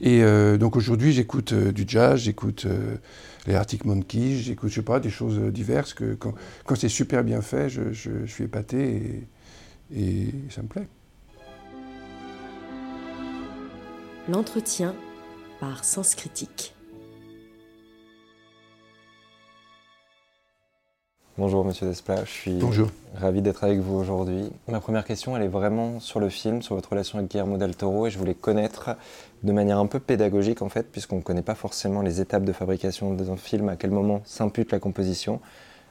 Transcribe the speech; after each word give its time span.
Et 0.00 0.22
euh, 0.22 0.56
donc 0.56 0.76
aujourd'hui, 0.76 1.12
j'écoute 1.12 1.52
euh, 1.52 1.72
du 1.72 1.84
jazz, 1.86 2.20
j'écoute 2.20 2.64
euh, 2.66 2.96
les 3.46 3.54
Arctic 3.54 3.84
Monkeys, 3.84 4.38
j'écoute, 4.38 4.70
je 4.70 4.76
sais 4.76 4.82
pas, 4.82 4.98
des 4.98 5.10
choses 5.10 5.38
diverses 5.52 5.92
que 5.92 6.14
quand, 6.14 6.34
c'est 6.74 6.88
super 6.88 7.22
bien 7.22 7.42
fait, 7.42 7.68
je 7.68 8.26
suis 8.26 8.44
épaté 8.44 9.26
et, 9.92 10.00
et 10.00 10.34
ça 10.48 10.62
me 10.62 10.68
plaît. 10.68 10.88
L'entretien 14.28 14.94
par 15.58 15.84
Sens 15.84 16.14
Critique. 16.14 16.74
Bonjour 21.40 21.64
Monsieur 21.64 21.86
Desplat, 21.86 22.26
je 22.26 22.30
suis 22.30 22.58
Bonjour. 22.58 22.90
ravi 23.14 23.40
d'être 23.40 23.64
avec 23.64 23.78
vous 23.78 23.96
aujourd'hui. 23.96 24.52
Ma 24.68 24.78
première 24.78 25.06
question, 25.06 25.34
elle 25.34 25.42
est 25.42 25.48
vraiment 25.48 25.98
sur 25.98 26.20
le 26.20 26.28
film, 26.28 26.60
sur 26.60 26.74
votre 26.74 26.90
relation 26.90 27.18
avec 27.18 27.30
Guillermo 27.30 27.56
del 27.56 27.74
Toro, 27.74 28.06
et 28.06 28.10
je 28.10 28.18
voulais 28.18 28.34
connaître 28.34 28.90
de 29.42 29.50
manière 29.50 29.78
un 29.78 29.86
peu 29.86 30.00
pédagogique 30.00 30.60
en 30.60 30.68
fait, 30.68 30.92
puisqu'on 30.92 31.16
ne 31.16 31.22
connaît 31.22 31.40
pas 31.40 31.54
forcément 31.54 32.02
les 32.02 32.20
étapes 32.20 32.44
de 32.44 32.52
fabrication 32.52 33.14
d'un 33.14 33.38
film, 33.38 33.70
à 33.70 33.76
quel 33.76 33.90
moment 33.90 34.20
s'impute 34.26 34.70
la 34.70 34.80
composition, 34.80 35.40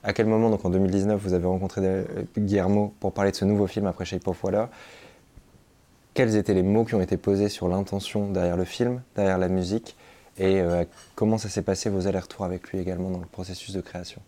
à 0.04 0.14
quel 0.14 0.28
moment, 0.28 0.52
donc 0.52 0.66
en 0.66 0.70
2019, 0.70 1.20
vous 1.20 1.34
avez 1.34 1.48
rencontré 1.48 1.82
euh, 1.84 2.04
Guillermo 2.38 2.94
pour 3.00 3.12
parler 3.12 3.32
de 3.32 3.36
ce 3.36 3.46
nouveau 3.46 3.66
film 3.66 3.88
après 3.88 4.06
Shape 4.06 4.28
of 4.28 4.44
Water. 4.44 4.68
Quels 6.14 6.36
étaient 6.36 6.54
les 6.54 6.62
mots 6.62 6.86
qui 6.86 6.94
ont 6.94 7.02
été 7.02 7.18
posés 7.18 7.50
sur 7.50 7.68
l'intention 7.70 8.30
derrière 8.30 8.56
le 8.56 8.66
film, 8.66 9.02
derrière 9.16 9.40
la 9.40 9.48
musique, 9.48 9.98
et 10.38 10.62
euh, 10.62 10.86
comment 11.16 11.40
ça 11.40 11.50
s'est 11.50 11.64
passé 11.64 11.90
vos 11.90 12.06
allers-retours 12.06 12.46
avec 12.46 12.70
lui 12.70 12.78
également 12.78 13.10
dans 13.10 13.18
le 13.18 13.26
processus 13.26 13.74
de 13.74 13.82
création? 13.82 14.22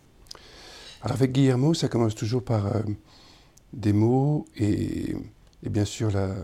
Alors 1.03 1.17
avec 1.17 1.31
Guillermo, 1.31 1.73
ça 1.73 1.87
commence 1.87 2.13
toujours 2.13 2.43
par 2.43 2.67
euh, 2.67 2.81
des 3.73 3.91
mots 3.91 4.45
et, 4.55 5.15
bien 5.63 5.85
sûr 5.85 6.11
la, 6.11 6.35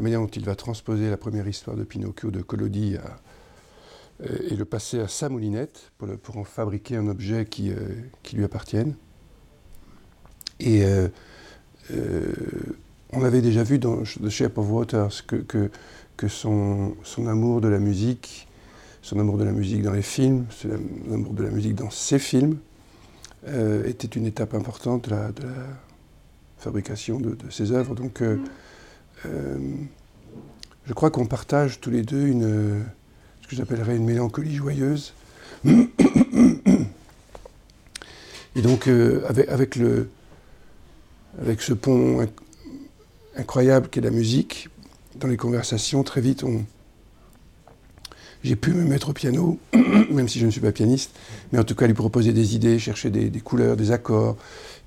manière 0.00 0.20
dont 0.20 0.28
il 0.28 0.44
va 0.44 0.54
transposer 0.54 1.10
la 1.10 1.16
première 1.16 1.48
histoire 1.48 1.76
de 1.76 1.82
Pinocchio 1.82 2.30
de 2.30 2.40
Collodi 2.40 2.96
euh, 4.22 4.38
et 4.48 4.54
le 4.54 4.64
passer 4.64 5.00
à 5.00 5.08
sa 5.08 5.28
moulinette 5.28 5.90
pour, 5.98 6.36
en 6.36 6.44
fabriquer 6.44 6.96
un 6.96 7.08
objet 7.08 7.46
qui, 7.46 7.72
euh, 7.72 7.78
lui 8.32 8.44
appartienne. 8.44 8.94
Et 10.60 10.84
on 13.12 13.24
avait 13.24 13.40
déjà 13.40 13.62
vu 13.62 13.78
dans 13.78 14.02
The 14.02 14.28
Shape 14.28 14.58
of 14.58 14.70
Water 14.70 15.08
que, 15.46 16.28
son, 16.28 16.94
amour 17.26 17.62
de 17.62 17.68
la 17.68 17.78
musique, 17.78 18.46
son 19.00 19.18
amour 19.18 19.38
de 19.38 19.44
la 19.44 19.52
musique 19.52 19.82
dans 19.82 19.92
les 19.92 20.02
films, 20.02 20.44
son 20.50 20.70
amour 21.10 21.32
de 21.32 21.42
la 21.42 21.50
musique 21.50 21.74
dans 21.74 21.88
ses 21.88 22.18
films, 22.18 22.58
euh, 23.48 23.86
était 23.86 24.08
une 24.08 24.26
étape 24.26 24.52
importante 24.54 25.06
de 25.08 25.10
la, 25.10 25.30
fabrication 26.58 27.18
de, 27.18 27.30
de, 27.30 27.50
ses 27.50 27.72
œuvres. 27.72 27.94
Donc, 27.94 28.20
euh, 28.20 28.38
euh, 29.24 29.58
je 30.84 30.92
crois 30.92 31.10
qu'on 31.10 31.24
partage 31.24 31.80
tous 31.80 31.90
les 31.90 32.02
deux 32.02 32.26
une, 32.26 32.84
ce 33.40 33.48
que 33.48 33.56
j'appellerais 33.56 33.96
une 33.96 34.04
mélancolie 34.04 34.54
joyeuse. 34.54 35.14
Et 38.56 38.62
donc, 38.62 38.88
avec, 38.88 39.48
avec, 39.48 39.76
le, 39.76 40.10
avec 41.40 41.62
ce 41.62 41.72
pont 41.72 42.28
incroyable 43.36 43.88
qu'est 43.88 44.02
la 44.02 44.10
musique, 44.10 44.68
dans 45.16 45.28
les 45.28 45.36
conversations, 45.38 46.02
très 46.02 46.20
vite, 46.20 46.44
on, 46.44 46.64
j'ai 48.42 48.56
pu 48.56 48.72
me 48.72 48.84
mettre 48.84 49.10
au 49.10 49.12
piano, 49.12 49.58
même 50.10 50.28
si 50.28 50.38
je 50.38 50.46
ne 50.46 50.50
suis 50.50 50.60
pas 50.60 50.72
pianiste, 50.72 51.12
mais 51.52 51.58
en 51.58 51.64
tout 51.64 51.74
cas 51.74 51.86
lui 51.86 51.94
proposer 51.94 52.32
des 52.32 52.54
idées, 52.54 52.78
chercher 52.78 53.10
des, 53.10 53.30
couleurs, 53.40 53.76
des 53.76 53.90
accords, 53.92 54.36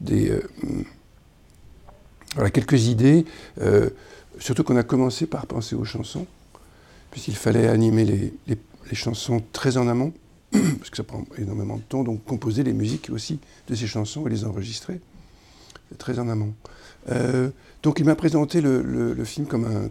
des, 0.01 0.29
euh, 0.29 0.41
voilà, 2.35 2.49
quelques 2.49 2.87
idées. 2.87 3.25
Euh, 3.61 3.89
surtout 4.39 4.63
qu'on 4.63 4.77
a 4.77 4.83
commencé 4.83 5.27
par 5.27 5.45
penser 5.45 5.75
aux 5.75 5.85
chansons, 5.85 6.25
puisqu'il 7.11 7.35
fallait 7.35 7.67
animer 7.67 8.05
les, 8.05 8.33
les, 8.47 8.57
chansons 8.93 9.41
très 9.53 9.77
en 9.77 9.87
amont, 9.87 10.13
parce 10.51 10.89
que 10.89 10.97
ça 10.97 11.03
prend 11.03 11.25
énormément 11.37 11.77
de 11.77 11.81
temps, 11.81 12.03
donc 12.03 12.23
composer 12.25 12.63
les 12.63 12.73
musiques 12.73 13.09
aussi 13.11 13.39
de 13.67 13.75
ces 13.75 13.87
chansons 13.87 14.25
et 14.27 14.29
les 14.29 14.45
enregistrer 14.45 14.99
très 15.97 16.19
en 16.19 16.27
amont. 16.30 16.53
Euh, 17.09 17.49
donc 17.83 17.99
il 17.99 18.05
m'a 18.05 18.15
présenté 18.15 18.61
le, 18.61 18.81
le, 18.81 19.25
film 19.25 19.45
comme 19.45 19.65
un, 19.65 19.89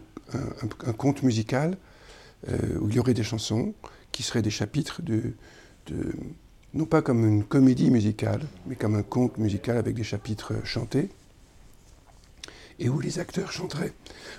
un, 0.86 0.92
conte 0.92 1.22
musical 1.22 1.76
où 2.48 2.88
il 2.88 2.94
y 2.94 2.98
aurait 2.98 3.14
des 3.14 3.22
chansons 3.22 3.74
qui 4.10 4.22
seraient 4.22 4.42
des 4.42 4.50
chapitres 4.50 5.00
de, 5.02 5.34
non 6.74 6.84
pas 6.86 7.02
comme 7.02 7.26
une 7.26 7.44
comédie 7.44 7.90
musicale, 7.90 8.42
mais 8.66 8.76
comme 8.76 8.94
un 8.94 9.02
conte 9.02 9.38
musical 9.38 9.76
avec 9.76 9.94
des 9.94 10.04
chapitres 10.04 10.54
chantés, 10.64 11.08
et 12.78 12.88
où 12.88 13.00
les 13.00 13.18
acteurs 13.18 13.52
chanteraient. 13.52 13.92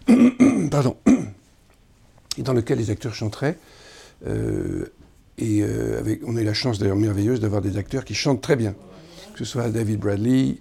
Pardon. 0.72 0.98
Et 2.38 2.42
dans 2.42 2.54
lequel 2.54 2.80
les 2.80 2.90
acteurs 2.90 3.14
chanteraient. 3.14 3.60
Euh, 4.26 4.92
et 5.38 5.62
euh, 5.62 6.00
avec, 6.00 6.22
on 6.26 6.36
a 6.36 6.42
eu 6.42 6.46
la 6.46 6.54
chance 6.54 6.80
d'ailleurs 6.80 6.96
merveilleuse 6.96 7.40
d'avoir 7.40 7.62
des 7.62 7.78
acteurs 7.78 8.06
qui 8.06 8.14
chantent 8.14 8.42
très 8.42 8.56
bien. 8.56 8.76
Que 9.34 9.40
ce 9.40 9.46
soit 9.46 9.70
David 9.70 10.00
Bradley, 10.00 10.58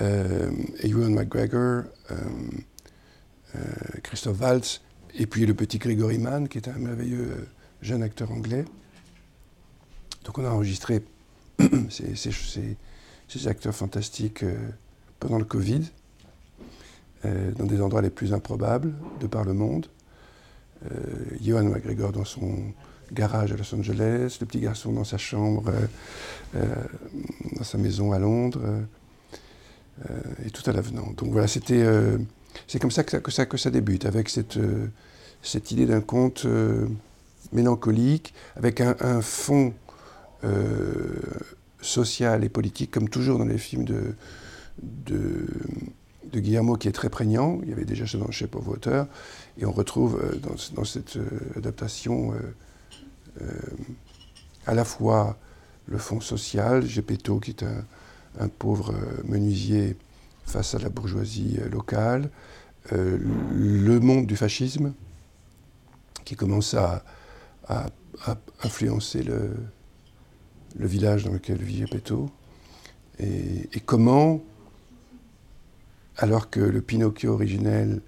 euh, 0.00 0.50
Ewan 0.82 1.14
McGregor, 1.14 1.84
euh, 2.10 2.16
Christophe 4.02 4.40
Waltz, 4.40 4.80
et 5.16 5.26
puis 5.26 5.46
le 5.46 5.54
petit 5.54 5.78
Gregory 5.78 6.18
Mann, 6.18 6.48
qui 6.48 6.58
est 6.58 6.68
un 6.68 6.78
merveilleux 6.78 7.28
euh, 7.30 7.46
jeune 7.82 8.02
acteur 8.02 8.30
anglais. 8.32 8.64
Donc 10.24 10.38
on 10.38 10.44
a 10.44 10.50
enregistré 10.50 11.02
ces, 11.88 13.48
acteurs 13.48 13.74
fantastiques 13.74 14.42
euh, 14.42 14.56
pendant 15.20 15.38
le 15.38 15.44
Covid, 15.44 15.82
euh, 17.24 17.52
dans 17.52 17.66
des 17.66 17.80
endroits 17.80 18.02
les 18.02 18.10
plus 18.10 18.32
improbables 18.32 18.94
de 19.20 19.26
par 19.26 19.44
le 19.44 19.54
monde. 19.54 19.86
Johan 21.40 21.64
McGregor 21.64 22.12
dans 22.12 22.26
son 22.26 22.74
garage 23.10 23.50
à 23.52 23.56
Los 23.56 23.74
Angeles, 23.74 24.36
le 24.38 24.46
petit 24.46 24.60
garçon 24.60 24.92
dans 24.92 25.04
sa 25.04 25.16
chambre, 25.16 25.72
dans 26.52 27.64
sa 27.64 27.78
maison 27.78 28.12
à 28.12 28.18
Londres, 28.18 28.60
et 30.44 30.50
tout 30.50 30.68
à 30.68 30.74
l'avenant. 30.74 31.14
Donc 31.16 31.30
voilà, 31.30 31.48
c'était 31.48 31.82
c'est 32.66 32.78
comme 32.78 32.90
ça 32.90 33.04
que, 33.04 33.10
ça 33.10 33.20
que 33.20 33.30
ça 33.30 33.46
que 33.46 33.56
ça 33.56 33.70
débute, 33.70 34.06
avec 34.06 34.28
cette, 34.28 34.56
euh, 34.56 34.86
cette 35.42 35.70
idée 35.70 35.86
d'un 35.86 36.00
conte 36.00 36.44
euh, 36.44 36.86
mélancolique, 37.52 38.34
avec 38.56 38.80
un, 38.80 39.20
fond 39.20 39.74
euh, 40.44 41.20
social 41.80 42.44
et 42.44 42.48
politique, 42.48 42.90
comme 42.90 43.08
toujours 43.08 43.38
dans 43.38 43.44
les 43.44 43.58
films 43.58 43.84
de, 43.84 44.14
de, 44.82 45.46
de, 46.32 46.40
Guillermo, 46.40 46.76
qui 46.76 46.88
est 46.88 46.92
très 46.92 47.10
prégnant. 47.10 47.60
Il 47.62 47.70
y 47.70 47.72
avait 47.72 47.84
déjà 47.84 48.06
ça 48.06 48.18
dans 48.18 48.30
Shape 48.30 48.56
of 48.56 48.66
Water, 48.66 49.06
et 49.58 49.66
on 49.66 49.72
retrouve 49.72 50.20
dans, 50.42 50.54
dans 50.74 50.84
cette 50.84 51.18
adaptation 51.56 52.34
à 54.66 54.74
la 54.74 54.84
fois 54.84 55.36
le 55.86 55.98
fond 55.98 56.20
social, 56.20 56.86
Gepetto, 56.86 57.38
qui 57.38 57.50
est 57.50 57.62
un, 57.62 57.84
un 58.40 58.48
pauvre 58.48 58.94
menuisier 59.24 59.96
face 60.44 60.74
à 60.74 60.78
la 60.78 60.88
bourgeoisie 60.88 61.58
locale, 61.70 62.30
euh, 62.92 63.18
le 63.52 64.00
monde 64.00 64.26
du 64.26 64.36
fascisme 64.36 64.94
qui 66.24 66.36
commence 66.36 66.74
à, 66.74 67.04
influencer 68.62 69.22
le, 69.22 69.54
village 70.78 71.24
dans 71.24 71.32
lequel 71.32 71.56
vit 71.58 71.78
Gepetto, 71.78 72.30
et, 73.18 73.68
comment, 73.86 74.42
alors 76.16 76.50
que 76.50 76.60
le 76.60 76.82
Pinocchio 76.82 77.32
originel 77.32 78.02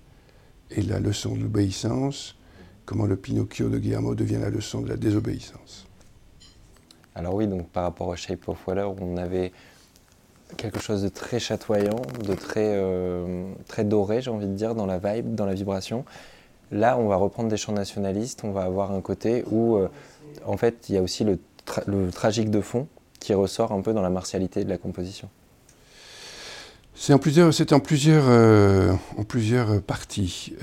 est 0.70 0.82
la 0.82 1.00
leçon 1.00 1.34
de 1.36 1.42
l'obéissance, 1.42 2.36
comment 2.84 3.06
le 3.06 3.16
Pinocchio 3.16 3.68
de 3.68 3.78
Guillermo 3.78 4.14
devient 4.14 4.38
la 4.41 4.50
leçon 4.50 4.82
de 4.82 4.88
la 4.88 4.97
désobéissance? 4.97 5.86
Alors 7.14 7.34
oui, 7.34 7.47
donc 7.47 7.70
par 7.70 7.84
rapport 7.84 8.12
à 8.12 8.16
Shape 8.16 8.47
of 8.48 8.66
Water, 8.66 8.91
on 9.00 9.16
avait 9.16 9.53
quelque 10.56 10.80
chose 10.80 11.02
de 11.02 11.08
très 11.08 11.40
chatoyant, 11.40 12.00
de 12.22 12.34
très, 12.34 12.72
euh, 12.76 13.50
très 13.66 13.84
doré, 13.84 14.22
j'ai 14.22 14.30
envie 14.30 14.46
de 14.46 14.54
dire, 14.54 14.74
dans 14.74 14.86
la 14.86 14.98
vibe, 14.98 15.34
dans 15.34 15.46
la 15.46 15.54
vibration. 15.54 16.04
Là, 16.70 16.98
on 16.98 17.08
va 17.08 17.16
reprendre 17.16 17.48
des 17.48 17.56
chants 17.56 17.72
nationalistes, 17.72 18.42
on 18.44 18.52
va 18.52 18.62
avoir 18.62 18.92
un 18.92 19.00
côté 19.00 19.44
où, 19.50 19.76
euh, 19.76 19.88
en 20.44 20.56
fait, 20.56 20.88
il 20.88 20.94
y 20.94 20.98
a 20.98 21.03
aussi 21.03 21.24
le, 21.24 21.38
tra 21.65 21.82
le, 21.86 22.10
tragique 22.10 22.50
de 22.50 22.60
fond 22.60 22.86
qui 23.21 23.34
ressort 23.34 23.72
un 23.72 23.80
peu 23.80 23.92
dans 23.92 24.03
la 24.03 24.10
martialité 24.10 24.65
de 24.65 24.68
la 24.68 24.78
composition. 24.78 25.28
C'est 26.94 27.12
en 27.12 27.18
plusieurs, 27.18 27.53
en 27.72 27.80
plusieurs, 27.80 28.24
euh, 28.28 28.92
en 29.18 29.24
plusieurs 29.24 29.82
parties. 29.82 30.54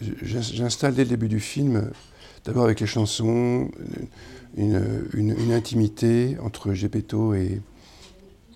J'installe 0.00 0.94
dès 0.94 1.04
le 1.04 1.10
début 1.10 1.28
du 1.28 1.40
film, 1.40 1.90
d'abord 2.44 2.64
avec 2.64 2.80
les 2.80 2.86
chansons, 2.86 3.70
une, 4.56 5.06
une, 5.14 5.34
une, 5.38 5.52
intimité 5.52 6.36
entre 6.42 6.72
Gepetto 6.72 7.34
et, 7.34 7.60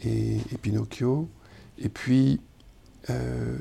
et, 0.06 0.58
Pinocchio. 0.60 1.28
Et 1.78 1.88
puis, 1.88 2.40
euh, 3.10 3.56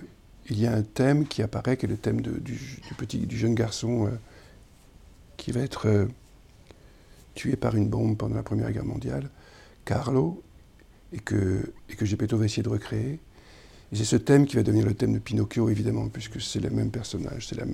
il 0.49 0.59
y 0.59 0.67
a 0.67 0.73
un 0.73 0.83
thème 0.83 1.27
qui 1.27 1.41
apparaît, 1.41 1.77
qui 1.77 1.85
est 1.85 1.89
le 1.89 1.97
thème 1.97 2.21
du, 2.21 2.81
petit, 2.97 3.19
du 3.19 3.37
jeune 3.37 3.55
garçon 3.55 4.07
euh, 4.07 4.11
qui 5.37 5.51
va 5.51 5.61
être 5.61 5.87
euh, 5.87 6.05
tué 7.33 7.55
par 7.55 7.75
une 7.75 7.89
bombe 7.89 8.17
pendant 8.17 8.35
la 8.35 8.43
Première 8.43 8.71
Guerre 8.71 8.85
mondiale, 8.85 9.29
Carlo, 9.83 10.41
et 11.13 11.19
que, 11.19 11.73
et 11.89 11.95
que 11.95 12.05
Gepetto 12.05 12.37
va 12.37 12.45
essayer 12.45 12.63
de 12.63 12.69
recréer. 12.69 13.19
Et 13.91 13.95
c'est 13.95 14.05
ce 14.05 14.15
thème 14.15 14.45
qui 14.45 14.55
va 14.55 14.63
devenir 14.63 14.85
le 14.85 14.93
thème 14.93 15.13
de 15.13 15.19
Pinocchio, 15.19 15.69
évidemment, 15.69 16.09
puisque 16.09 16.41
c'est 16.41 16.59
le 16.59 16.69
même 16.69 16.91
personnage, 16.91 17.47
c'est 17.47 17.55
la 17.55 17.65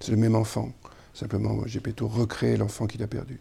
C'est 0.00 0.12
le 0.12 0.18
même 0.18 0.34
enfant. 0.34 0.72
Simplement, 1.14 1.64
plutôt 1.82 2.08
recréé 2.08 2.56
l'enfant 2.56 2.86
qu'il 2.86 3.02
a 3.02 3.06
perdu. 3.06 3.40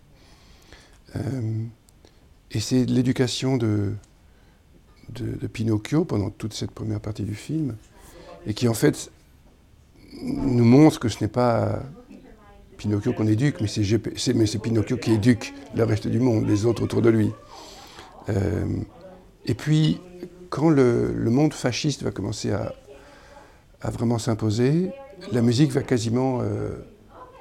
Et 2.52 2.60
c'est 2.60 2.86
l'éducation 2.86 3.58
de, 3.58 3.94
de, 5.14 5.48
Pinocchio 5.48 6.06
pendant 6.06 6.30
toute 6.30 6.54
cette 6.54 6.72
première 6.72 7.00
partie 7.00 7.24
du 7.24 7.36
film, 7.36 7.76
et 8.46 8.54
qui 8.54 8.68
en 8.68 8.74
fait 8.74 9.12
nous 10.22 10.64
montre 10.64 11.00
que 11.00 11.10
ce 11.10 11.24
n'est 11.24 11.30
pas 11.30 11.84
Pinocchio 12.78 13.14
qu'on 13.14 13.28
éduque, 13.28 13.58
mais 13.62 13.68
c'est 13.68 14.60
Pinocchio 14.60 14.98
qui 14.98 15.12
éduque 15.12 15.54
le 15.76 15.84
reste 15.84 16.08
du 16.08 16.20
monde, 16.20 16.48
les 16.48 16.66
autres 16.66 16.84
autour 16.84 17.02
de 17.02 17.10
lui. 17.10 17.32
Euh, 18.30 18.66
et 19.46 19.54
puis, 19.54 20.00
quand 20.50 20.70
le, 20.70 21.14
monde 21.30 21.54
fasciste 21.54 22.04
va 22.04 22.12
commencer 22.12 22.52
à, 22.52 22.74
vraiment 23.92 24.18
s'imposer, 24.18 24.92
la 25.32 25.42
musique 25.42 25.72
va 25.72 25.82
quasiment 25.82 26.40
euh, 26.42 26.72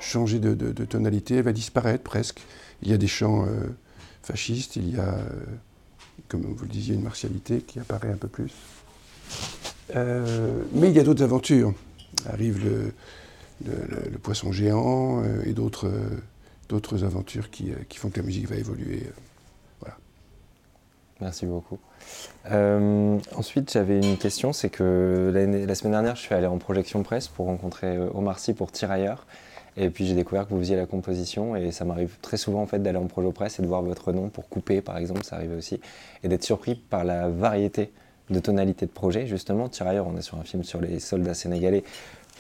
changer 0.01 0.39
de, 0.39 0.85
tonalité, 0.85 1.37
elle 1.37 1.45
va 1.45 1.53
disparaître 1.53 2.05
presque. 2.05 2.41
Il 2.83 2.91
y 2.91 2.95
a 2.95 2.99
des 2.99 3.07
chants 3.07 3.45
euh, 3.45 3.69
fascistes, 4.23 4.77
il 4.77 4.95
y 4.95 4.99
a, 4.99 5.19
comme 6.29 6.43
vous 6.43 6.65
le 6.65 6.71
disiez, 6.71 6.95
une 6.95 7.03
martialité 7.03 7.61
qui 7.61 7.79
apparaît 7.79 8.11
un 8.11 8.17
peu 8.17 8.29
plus. 8.29 8.53
mais 9.95 10.89
il 10.89 10.93
y 10.93 11.01
a 11.01 11.05
d'autres 11.05 11.23
aventures. 11.23 11.75
Arrive 12.27 12.65
le, 12.65 12.93
le, 13.65 14.19
poisson 14.19 14.53
géant 14.53 15.23
euh, 15.23 15.43
et 15.45 15.53
d'autres 15.53 15.89
euh, 15.89 16.23
d'autres 16.69 17.05
aventures 17.05 17.51
qui, 17.51 17.73
euh, 17.73 17.77
qui, 17.89 17.99
font 17.99 18.11
que 18.11 18.21
la 18.21 18.27
musique 18.27 18.49
va 18.49 18.57
évoluer. 18.57 19.07
voilà. 19.81 19.97
Merci 21.21 21.47
beaucoup. 21.47 21.79
ensuite, 22.45 23.73
j'avais 23.73 23.99
une 23.99 24.19
question, 24.19 24.53
c'est 24.53 24.71
que 24.71 25.33
la 25.67 25.75
semaine 25.75 25.93
dernière, 25.93 26.17
je 26.17 26.23
suis 26.23 26.35
allé 26.35 26.47
en 26.47 26.59
projection 26.59 27.03
presse 27.03 27.29
pour 27.29 27.47
rencontrer 27.47 27.99
Omar 27.99 28.39
Sy 28.39 28.53
pour 28.53 28.71
Tirailleurs. 28.71 29.27
Et 29.77 29.91
puis 29.91 30.07
j'ai 30.07 30.15
découvert 30.15 30.47
que 30.47 30.55
vous 30.55 30.61
faisiez 30.61 30.77
la 30.77 30.87
composition 30.87 31.55
et 31.55 31.71
ça 31.71 31.85
m'arrive 31.85 32.17
très 32.23 32.37
souvent 32.37 32.63
en 32.63 32.67
fait 32.67 32.83
d'aller 32.83 32.99
en 32.99 33.07
projet 33.07 33.31
presse 33.33 33.59
et 33.59 33.63
de 33.63 33.67
voir 33.67 33.83
votre 33.83 34.13
nom 34.13 34.29
pour 34.29 34.49
couper 34.49 34.81
par 34.81 34.97
exemple, 34.97 35.25
ça 35.25 35.37
arrivait 35.37 35.57
aussi, 35.57 35.81
et 36.25 36.29
d'être 36.29 36.45
surpris 36.45 36.75
par 36.75 37.05
la 37.05 37.29
variété 37.29 37.93
de 38.31 38.41
tonalités 38.41 38.87
de 38.87 38.91
projet. 38.91 39.27
Justement, 39.27 39.69
Tirailleurs, 39.69 40.07
on 40.07 40.17
est 40.17 40.23
sur 40.23 40.39
un 40.39 40.45
film 40.45 40.63
sur 40.63 40.81
les 40.81 41.01
soldats 41.01 41.35
sénégalais 41.35 41.85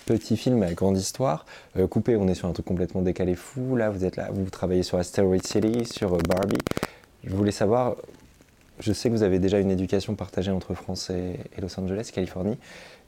petit 0.08 0.38
film 0.38 0.62
à 0.62 0.72
grande 0.72 0.96
histoire. 0.96 1.44
Euh, 1.76 1.86
coupé, 1.86 2.16
on 2.16 2.28
est 2.28 2.34
sur 2.34 2.48
un 2.48 2.52
truc 2.52 2.64
complètement 2.64 3.02
décalé 3.02 3.34
fou. 3.34 3.76
Là, 3.76 3.90
vous 3.90 4.04
êtes 4.04 4.16
là, 4.16 4.28
vous 4.32 4.48
travaillez 4.48 4.82
sur 4.82 4.96
Asteroid 4.98 5.36
City, 5.42 5.84
sur 5.84 6.14
euh, 6.14 6.18
Barbie. 6.26 6.56
Je 7.24 7.34
voulais 7.34 7.52
savoir, 7.52 7.96
je 8.80 8.92
sais 8.92 9.08
que 9.08 9.14
vous 9.14 9.22
avez 9.22 9.38
déjà 9.38 9.58
une 9.58 9.70
éducation 9.70 10.14
partagée 10.14 10.50
entre 10.50 10.74
France 10.74 11.10
et, 11.10 11.38
Los 11.60 11.78
Angeles, 11.78 12.10
Californie. 12.12 12.56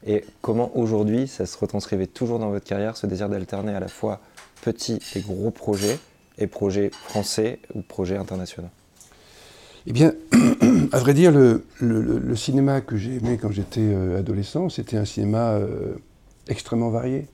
Et 0.06 0.24
comment 0.40 0.76
aujourd'hui, 0.76 1.28
ça 1.28 1.46
se 1.46 1.58
retranscrivait 1.58 2.06
toujours 2.06 2.38
dans 2.38 2.50
votre 2.50 2.64
carrière, 2.66 2.96
ce 2.96 3.06
désir 3.06 3.28
d'alterner 3.28 3.74
à 3.74 3.80
la 3.80 3.88
fois 3.88 4.20
petits 4.62 4.98
et 5.14 5.20
gros 5.20 5.50
projets, 5.50 5.98
et 6.38 6.46
projets 6.46 6.90
français 6.92 7.58
ou 7.74 7.82
projets 7.82 8.16
internationaux 8.16 8.70
eh 9.86 9.92
bien, 9.92 10.12
à 10.92 10.98
vrai 10.98 11.14
dire, 11.14 11.32
le, 11.32 12.36
cinéma 12.36 12.82
que 12.82 12.98
j'ai 12.98 13.16
aimé 13.16 13.38
quand 13.40 13.50
j'étais 13.50 13.80
euh, 13.80 14.18
adolescent, 14.18 14.68
c'était 14.68 14.98
un 14.98 15.06
cinéma 15.06 15.58
extrêmement 16.48 16.90
variés. 16.90 17.28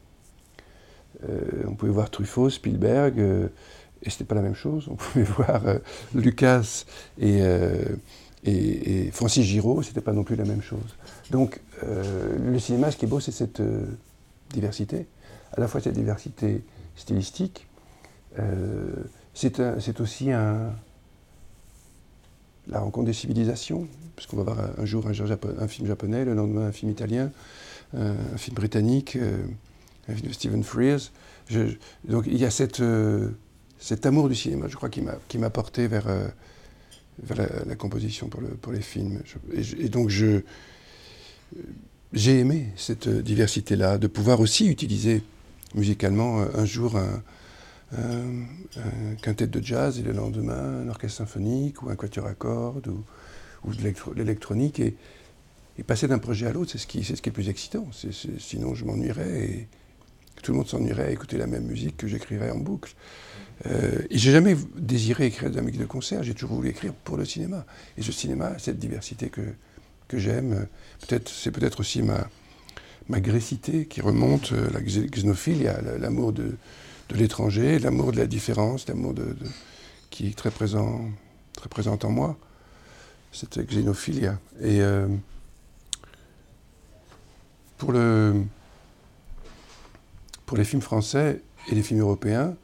Euh, 1.29 1.65
on 1.67 1.75
pouvait 1.75 1.93
voir 1.93 2.11
Truffaut, 2.11 2.51
Spielberg, 2.51 3.19
euh, 3.19 3.49
et 4.03 4.11
c'était 4.11 4.25
pas 4.25 4.35
la 4.35 4.43
même 4.43 4.55
chose. 4.55 4.89
On 4.91 4.95
pouvait 4.97 5.25
voir 5.25 5.67
euh, 5.67 5.79
Lucas 6.15 6.85
et, 7.21 7.41
et, 8.47 9.11
Francis 9.11 9.45
Giraud, 9.45 9.83
c'était 9.83 10.01
pas 10.01 10.13
non 10.13 10.25
plus 10.25 10.37
la 10.37 10.45
même 10.45 10.63
chose. 10.63 10.97
Donc 11.31 11.61
le 11.83 12.59
cinéma, 12.59 12.91
ce 12.91 12.97
qui 12.97 13.05
est 13.05 13.09
beau, 13.09 13.21
c'est 13.21 13.33
cette 13.33 13.63
diversité, 14.51 15.07
à 15.53 15.61
la 15.61 15.69
fois 15.69 15.81
cette 15.81 15.95
diversité 15.95 16.63
stylistique, 16.97 17.67
c'est 19.35 20.01
aussi 20.01 20.31
la 22.69 22.81
rencontre 22.81 23.07
des 23.07 23.13
civilisations, 23.13 23.87
puisqu'on 24.17 24.39
va 24.39 24.43
voir 24.43 24.59
un, 24.79 24.85
jour 24.85 25.07
un, 25.07 25.69
film 25.69 25.87
japonais, 25.87 26.25
le 26.25 26.35
lendemain 26.35 26.67
un 26.67 26.73
film 26.73 26.91
italien, 26.91 27.31
euh, 27.95 28.15
un 28.35 28.37
film 28.37 28.57
britannique, 28.57 29.17
euh, 29.17 29.45
un 30.09 30.15
film 30.15 30.29
de 30.29 30.33
Stephen 30.33 30.65
Frears. 30.65 31.13
donc 32.05 32.25
il 32.27 32.37
y 32.37 32.45
a 32.45 32.51
euh, 32.81 33.31
cet 33.79 34.07
amour 34.07 34.29
du 34.29 34.35
cinéma, 34.35 34.67
je 34.69 34.77
crois, 34.77 34.89
qui 34.89 35.39
m'a 35.39 35.51
porté 35.51 35.87
vers, 35.87 36.07
vers 37.23 37.67
la, 37.67 37.75
composition 37.77 38.29
pour, 38.29 38.41
le, 38.41 38.49
pour 38.49 38.73
les 38.73 38.81
films. 38.81 39.21
et, 39.53 39.89
donc 39.89 40.11
j'ai 40.11 40.43
aimé 42.39 42.69
cette 42.77 43.09
diversité-là, 43.09 43.99
de 43.99 44.07
pouvoir 44.07 44.41
aussi 44.41 44.69
utiliser 44.69 45.23
musicalement 45.75 46.41
un 46.41 46.65
jour 46.65 46.97
un, 46.97 48.47
quintet 49.23 49.47
de 49.47 49.63
jazz 49.63 49.99
et 49.99 50.03
le 50.03 50.13
lendemain 50.13 50.83
un 50.83 50.89
orchestre 50.89 51.19
symphonique 51.19 51.83
ou 51.83 51.91
un 51.91 51.97
quatuor 51.97 52.27
à 52.27 52.35
cordes 52.35 52.89
ou, 52.89 53.75
de 53.75 53.83
l'électronique. 54.15 54.81
Et, 54.81 54.97
passer 55.87 56.09
d'un 56.09 56.19
projet 56.19 56.47
à 56.47 56.53
l'autre, 56.53 56.73
c'est 56.73 56.79
ce, 56.79 56.87
qui, 56.87 57.05
ce 57.05 57.13
qui 57.15 57.29
est 57.29 57.33
le 57.33 57.33
plus 57.33 57.49
excitant. 57.49 57.87
sinon, 58.39 58.75
je 58.75 58.85
m'ennuierais 58.85 59.69
tout 60.43 60.53
le 60.53 60.59
monde 60.59 60.69
s'ennuierait 60.69 61.07
à 61.07 61.11
écouter 61.11 61.39
la 61.39 61.47
même 61.47 61.65
musique 61.65 61.97
que 61.97 62.07
j'écrirais 62.07 62.51
en 62.51 62.59
boucle. 62.59 62.95
Euh, 63.67 64.03
et 64.11 64.19
j'ai 64.19 64.33
jamais 64.33 64.57
désiré 64.77 65.27
écrire 65.27 65.51
de 65.51 65.57
la 65.57 65.63
musique 65.63 65.81
de 65.81 65.87
concert, 65.87 66.23
j'ai 66.23 66.35
toujours 66.35 66.57
voulu 66.57 66.69
écrire 66.69 66.93
pour 66.93 67.17
le 67.17 67.25
cinéma. 67.25 67.65
Et 67.97 68.03
ce 68.03 68.13
cinéma, 68.13 68.59
cette 68.59 68.79
diversité 68.79 69.31
que, 69.31 69.41
que 70.09 70.19
j'aime, 70.19 70.67
peut-être, 71.01 71.29
c'est 71.29 71.51
peut-être 71.51 71.81
aussi 71.81 72.03
ma, 72.03 72.29
ma 73.09 73.21
grécité 73.21 73.87
qui 73.87 74.01
remonte, 74.01 74.53
euh, 74.53 74.69
la 74.73 74.81
xénophilie, 74.81 75.67
l'amour 75.99 76.33
de, 76.33 76.57
l'étranger, 77.15 77.79
l'amour 77.79 78.13
de 78.13 78.19
la 78.19 78.27
différence, 78.27 78.89
l'amour 78.89 79.15
qui 80.11 80.29
est 80.29 80.37
très 80.37 80.51
présent, 80.51 81.01
très 81.55 81.69
présent 81.69 81.99
en 82.03 82.11
moi, 82.11 82.37
cette 83.33 83.59
xénophilie. 83.59 84.27
Et 84.61 84.81
euh, 84.81 85.07
pour, 87.79 87.93
le, 87.93 88.43
pour 90.47 90.57
les 90.57 90.65
films 90.65 90.83
français 90.83 91.43
et 91.69 91.75
les 91.75 91.83
films 91.83 92.01
européens, 92.01 92.57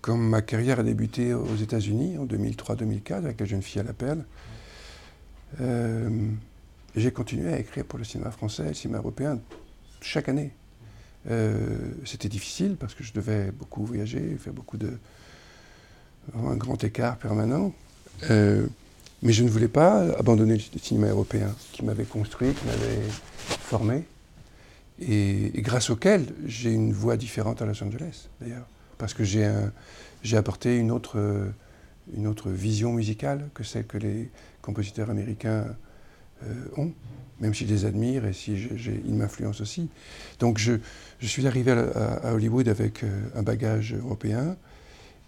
comme 0.00 0.26
ma 0.28 0.42
carrière 0.42 0.80
a 0.80 0.82
débuté 0.82 1.34
aux 1.34 1.56
États-Unis 1.56 2.16
en 2.18 2.26
2003-2004 2.26 3.12
avec 3.14 3.40
La 3.40 3.46
jeune 3.46 3.62
fille 3.62 3.80
à 3.80 3.84
la 3.84 3.92
perle, 3.92 4.24
euh, 5.60 6.08
j'ai 6.96 7.10
continué 7.12 7.52
à 7.52 7.58
écrire 7.58 7.84
pour 7.84 7.98
le 7.98 8.04
cinéma 8.04 8.30
français 8.30 8.64
et 8.64 8.68
le 8.68 8.74
cinéma 8.74 8.98
européen 8.98 9.38
chaque 10.00 10.28
année. 10.28 10.52
Euh, 11.30 11.76
c'était 12.04 12.28
difficile 12.28 12.76
parce 12.78 12.94
que 12.94 13.04
je 13.04 13.12
devais 13.12 13.50
beaucoup 13.50 13.84
voyager, 13.84 14.36
faire 14.38 14.52
beaucoup 14.52 14.76
de. 14.76 14.92
un 16.34 16.56
grand 16.56 16.82
écart 16.82 17.18
permanent. 17.18 17.74
Euh, 18.30 18.66
mais 19.22 19.32
je 19.32 19.42
ne 19.42 19.48
voulais 19.48 19.68
pas 19.68 20.02
abandonner 20.18 20.56
le 20.56 20.78
cinéma 20.78 21.08
européen 21.08 21.54
qui 21.72 21.84
m'avait 21.84 22.04
construit, 22.04 22.52
qui 22.52 22.64
m'avait 22.66 23.02
formé, 23.48 24.04
et, 25.00 25.52
grâce 25.56 25.90
auquel 25.90 26.26
j'ai 26.46 26.72
une 26.72 26.92
voix 26.92 27.16
différente 27.16 27.62
à 27.62 27.66
Los 27.66 27.82
Angeles, 27.82 28.28
d'ailleurs. 28.40 28.66
Parce 28.98 29.12
que 29.12 29.24
j'ai 29.24 30.36
apporté 30.36 30.76
une 30.78 30.90
autre, 30.90 31.18
une 32.14 32.26
autre 32.26 32.50
vision 32.50 32.92
musicale 32.92 33.48
que 33.52 33.62
celle 33.62 33.86
que 33.86 33.98
les 33.98 34.30
compositeurs 34.62 35.10
américains 35.10 35.66
euh, 36.44 36.52
ont, 36.76 36.92
même 37.40 37.54
si 37.54 37.66
je 37.66 37.72
les 37.72 37.84
admire 37.86 38.26
et 38.26 38.32
si 38.32 38.68
ils 39.06 39.14
m'influencent 39.14 39.62
aussi. 39.62 39.88
Donc 40.38 40.58
je, 40.58 40.74
suis 41.22 41.46
arrivé 41.46 41.72
à, 41.72 42.34
Hollywood 42.34 42.68
avec 42.68 43.04
euh, 43.04 43.22
un 43.34 43.42
bagage 43.42 43.94
européen 43.94 44.56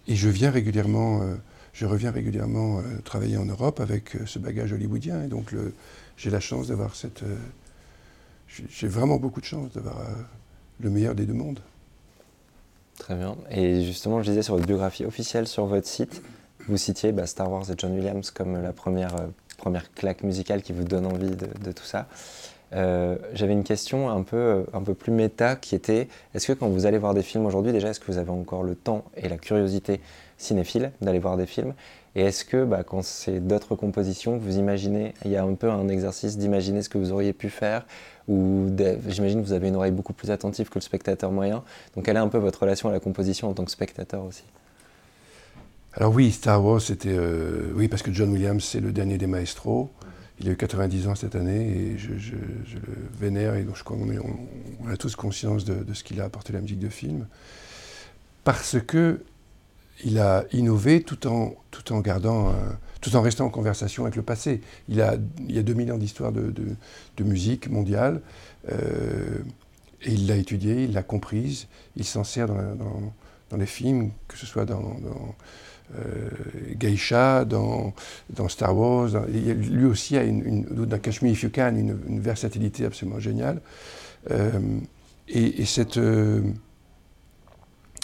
et 0.07 0.17
je 0.17 0.29
viens 0.29 0.51
régulièrement. 0.51 1.23
Euh, 1.23 1.35
je 1.73 1.87
reviens 1.87 2.11
régulièrement 2.11 2.83
travailler 3.05 3.37
en 3.37 3.45
Europe 3.45 3.79
avec 3.79 4.17
ce 4.27 4.41
bagage 4.41 4.73
hollywoodien. 4.73 5.23
Et 5.23 5.29
donc, 5.29 5.55
j'ai 6.17 6.29
la 6.29 6.41
chance 6.41 6.67
d'avoir 6.67 6.97
cette, 6.97 7.23
j'ai 8.49 8.88
vraiment 8.88 9.17
beaucoup 9.17 9.40
de 9.40 9.47
chance 9.47 9.73
d'avoir 9.73 10.00
euh, 10.00 10.12
le 10.81 10.90
meilleur 10.90 11.14
des 11.14 11.26
deux 11.26 11.35
mondes. 11.35 11.61
Très 12.99 13.14
bien. 13.14 13.37
Et 13.50 13.85
justement, 13.85 14.23
je 14.23 14.31
disais 14.31 14.43
sur 14.43 14.55
votre 14.55 14.67
biographie 14.67 15.05
officielle 15.05 15.47
sur 15.47 15.67
votre 15.67 15.87
site, 15.87 16.23
vous 16.69 16.76
citiez 16.76 17.12
bah, 17.12 17.26
Star 17.26 17.50
Wars 17.50 17.71
et 17.71 17.75
John 17.76 17.95
Williams 17.95 18.31
comme 18.31 18.61
la 18.61 18.73
première, 18.73 19.14
euh, 19.17 19.26
première 19.57 19.93
claque 19.93 20.23
musicale 20.23 20.62
qui 20.62 20.73
vous 20.73 20.85
donne 20.85 21.07
envie 21.07 21.37
de, 21.37 21.73
tout 21.73 21.85
ça. 21.85 22.09
Euh, 22.75 23.17
j'avais 23.33 23.55
une 23.55 23.64
question 23.64 24.11
un 24.11 24.23
peu, 24.23 24.67
un 24.75 24.83
peu 24.83 24.93
plus 24.93 25.12
méta 25.12 25.57
qui 25.57 25.75
était 25.75 26.09
est-ce 26.35 26.47
que 26.47 26.52
quand 26.52 26.69
vous 26.69 26.85
allez 26.85 26.99
voir 26.99 27.14
des 27.14 27.23
films 27.23 27.47
aujourd'hui, 27.47 27.73
déjà, 27.73 27.88
est-ce 27.88 28.00
que 28.00 28.11
vous 28.11 28.19
avez 28.19 28.31
encore 28.31 28.62
le 28.62 28.75
temps 28.75 29.05
et 29.17 29.28
la 29.28 29.38
curiosité 29.38 30.00
cinéphile 30.37 30.93
d'aller 31.00 31.19
voir 31.19 31.37
des 31.37 31.47
films? 31.47 31.75
Et 32.15 32.23
est-ce 32.23 32.45
que 32.45 32.65
bah, 32.65 32.83
quand 32.85 33.03
c'est 33.03 33.41
d'autres 33.41 33.77
compositions, 33.77 34.38
vous 34.38 34.57
imaginez, 34.57 35.15
il 35.25 35.31
y 35.31 35.37
a 35.37 35.45
un 35.45 35.55
peu 35.55 35.71
un 35.71 35.88
exercice 35.88 36.38
d'imaginer 36.38 36.83
ce 36.83 36.88
que 36.88 36.99
vous 36.99 37.12
auriez 37.12 37.33
pu 37.33 37.50
faire 37.50 37.85
ou 38.29 38.67
j'imagine 39.09 39.41
que 39.41 39.47
vous 39.47 39.55
avez 39.55 39.69
une 39.69 39.77
oreille 39.77 39.93
beaucoup 39.93 40.12
plus 40.12 40.31
attentive 40.31 40.69
que 40.69 40.75
le 40.77 40.83
spectateur 40.83 41.33
moyen. 41.33 41.65
Donc 41.97 42.05
quelle 42.05 42.17
est 42.17 42.21
un 42.21 42.29
peu 42.29 42.38
votre 42.38 42.61
relation 42.61 42.88
à 42.91 42.93
la 42.93 43.00
composition 43.00 43.49
en 43.49 43.55
tant 43.55 43.65
que 43.65 43.71
spectateur 43.71 44.23
aussi? 44.25 44.45
Alors 45.95 46.12
oui, 46.12 46.31
Star 46.31 46.62
Wars, 46.62 46.81
c'était... 46.81 47.17
Euh, 47.17 47.73
oui, 47.75 47.88
parce 47.88 48.03
que 48.03 48.12
John 48.12 48.31
Williams, 48.31 48.62
c'est 48.62 48.81
le 48.81 48.93
dernier 48.93 49.17
des 49.17 49.27
maestros. 49.27 49.88
il 50.38 50.49
a 50.49 50.53
eu 50.53 50.57
90 50.57 51.09
ans 51.09 51.15
cette 51.15 51.35
année 51.35 51.71
et 51.71 51.99
je, 51.99 52.11
le 52.12 53.19
vénère 53.19 53.55
et 53.55 53.62
donc 53.62 53.77
je 53.77 53.85
qu'on 53.85 53.99
on, 54.85 54.88
a 54.88 54.97
tous 54.97 55.17
conscience 55.17 55.65
de, 55.65 55.93
ce 55.95 56.05
qu'il 56.05 56.21
a 56.21 56.25
apporté 56.25 56.53
la 56.53 56.61
musique 56.61 56.79
de 56.79 56.91
film. 56.91 57.27
Parce 58.45 58.77
que 58.87 59.23
il 60.05 60.19
a 60.19 60.45
innové 60.52 61.02
tout 61.02 61.26
en, 61.26 61.55
tout 61.71 61.93
en 61.93 62.00
gardant, 62.00 62.52
tout 63.00 63.17
en 63.17 63.21
restant 63.21 63.47
en 63.47 63.50
conversation 63.50 64.05
avec 64.05 64.17
le 64.17 64.23
passé. 64.23 64.61
Il, 64.88 65.00
a, 65.00 65.17
il 65.49 65.55
y 65.55 65.59
a 65.59 65.62
2000 65.62 65.93
ans 65.93 65.99
d'histoire 65.99 66.33
de, 66.33 66.52
de, 67.17 67.25
musique 67.25 67.69
mondiale 67.69 68.21
euh, 68.71 69.38
et 70.02 70.12
il 70.12 70.26
l'a 70.28 70.37
étudiée, 70.37 70.85
il 70.85 70.93
l'a 70.93 71.02
comprise, 71.02 71.67
il 71.97 72.05
s'en 72.05 72.23
sert 72.25 72.47
dans, 72.47 72.55
dans, 72.76 73.12
dans, 73.50 73.57
les 73.57 73.67
films, 73.67 74.11
que 74.28 74.37
ce 74.37 74.47
soit 74.47 74.64
dans 74.64 74.97
euh, 75.97 76.28
Geisha, 76.78 77.45
dans, 77.45 77.95
dans, 78.31 78.49
Star 78.49 78.76
Wars. 78.76 79.26
lui 79.26 79.87
aussi 79.87 80.17
a 80.17 80.23
une, 80.23 80.45
une 80.45 80.87
dans 80.87 80.99
une, 80.99 82.21
versatilité 82.21 82.85
absolument 82.85 83.21
géniale. 83.21 83.61
Euh, 84.31 84.50
et, 85.28 85.64
cette, 85.64 85.97
euh, 85.97 86.43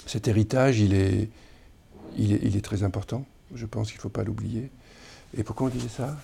cet 0.06 0.28
héritage, 0.28 0.80
il 0.80 0.94
est, 0.94 1.28
il 2.16 2.32
est, 2.32 2.40
il 2.42 2.56
est, 2.56 2.64
très 2.64 2.82
important. 2.82 3.24
Je 3.54 3.66
pense 3.66 3.88
qu'il 3.88 3.98
ne 3.98 4.02
faut 4.02 4.08
pas 4.08 4.24
l'oublier. 4.24 4.70
Et 5.36 5.42
pourquoi 5.42 5.66
on 5.66 5.70
disait 5.70 5.88
ça? 5.88 6.16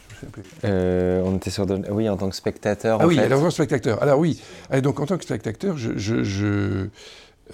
Euh, 0.65 1.23
On 1.25 1.37
était 1.37 1.51
sur 1.51 1.67
oui 1.91 2.09
en 2.09 2.17
tant 2.17 2.29
que 2.29 2.37
spectateur. 2.37 2.99
Ah 3.01 3.07
oui, 3.07 3.19
alors 3.19 3.41
en 3.41 3.43
tant 3.43 3.49
que 3.49 3.55
spectateur. 3.55 4.03
Alors 4.03 4.19
oui, 4.19 4.41
donc 4.83 5.01
en 5.01 5.07
tant 5.07 5.19
que 5.19 5.25
spectateur, 5.25 5.77
je, 5.77 5.97
je 5.97 6.89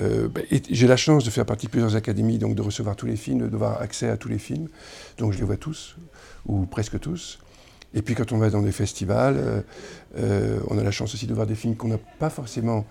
euh, 0.01 0.29
bah, 0.29 0.43
j'ai 0.51 0.87
la 0.87 0.97
chance 0.97 1.25
de 1.25 1.31
faire 1.31 1.47
partie 1.47 1.67
de 1.67 1.71
plusieurs 1.71 1.97
académies, 1.97 2.39
donc 2.39 2.55
de 2.55 2.63
recevoir 2.63 2.97
tous 2.97 3.07
les 3.07 3.17
films, 3.17 3.49
d'avoir 3.49 3.81
accès 3.81 4.09
à 4.09 4.17
tous 4.17 4.29
les 4.29 4.39
films. 4.39 4.69
Donc 5.19 5.33
je 5.33 5.39
les 5.39 5.45
vois 5.45 5.57
tous, 5.57 5.97
ou 6.47 6.67
presque 6.67 7.01
tous. 7.01 7.39
Et 7.95 8.03
puis 8.03 8.15
quand 8.15 8.33
on 8.33 8.39
va 8.39 8.51
dans 8.51 8.63
des 8.63 8.73
festivals, 8.73 9.37
euh, 9.39 9.61
euh, 10.19 10.61
on 10.69 10.77
a 10.79 10.83
la 10.83 10.91
chance 10.91 11.15
aussi 11.15 11.27
de 11.27 11.35
voir 11.35 11.47
des 11.47 11.55
films 11.55 11.77
qu'on 11.77 11.89
n'a 11.89 11.99
pas 12.19 12.31
forcément 12.31 12.85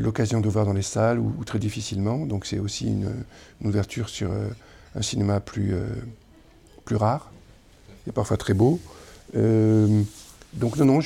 l'occasion 0.00 0.40
de 0.40 0.48
voir 0.48 0.64
dans 0.64 0.72
les 0.72 0.80
salles 0.80 1.18
ou, 1.18 1.44
très 1.44 1.58
difficilement. 1.58 2.24
Donc 2.24 2.46
c'est 2.46 2.58
aussi 2.58 2.86
une, 2.86 3.12
ouverture 3.62 4.08
sur 4.08 4.30
un 4.96 5.02
cinéma 5.02 5.40
plus, 5.40 5.74
plus 6.84 6.96
rare 6.96 7.30
et 8.08 8.12
parfois 8.12 8.36
très 8.36 8.54
beau. 8.54 8.80
donc 9.34 10.76
non, 10.76 10.84
non, 10.84 10.98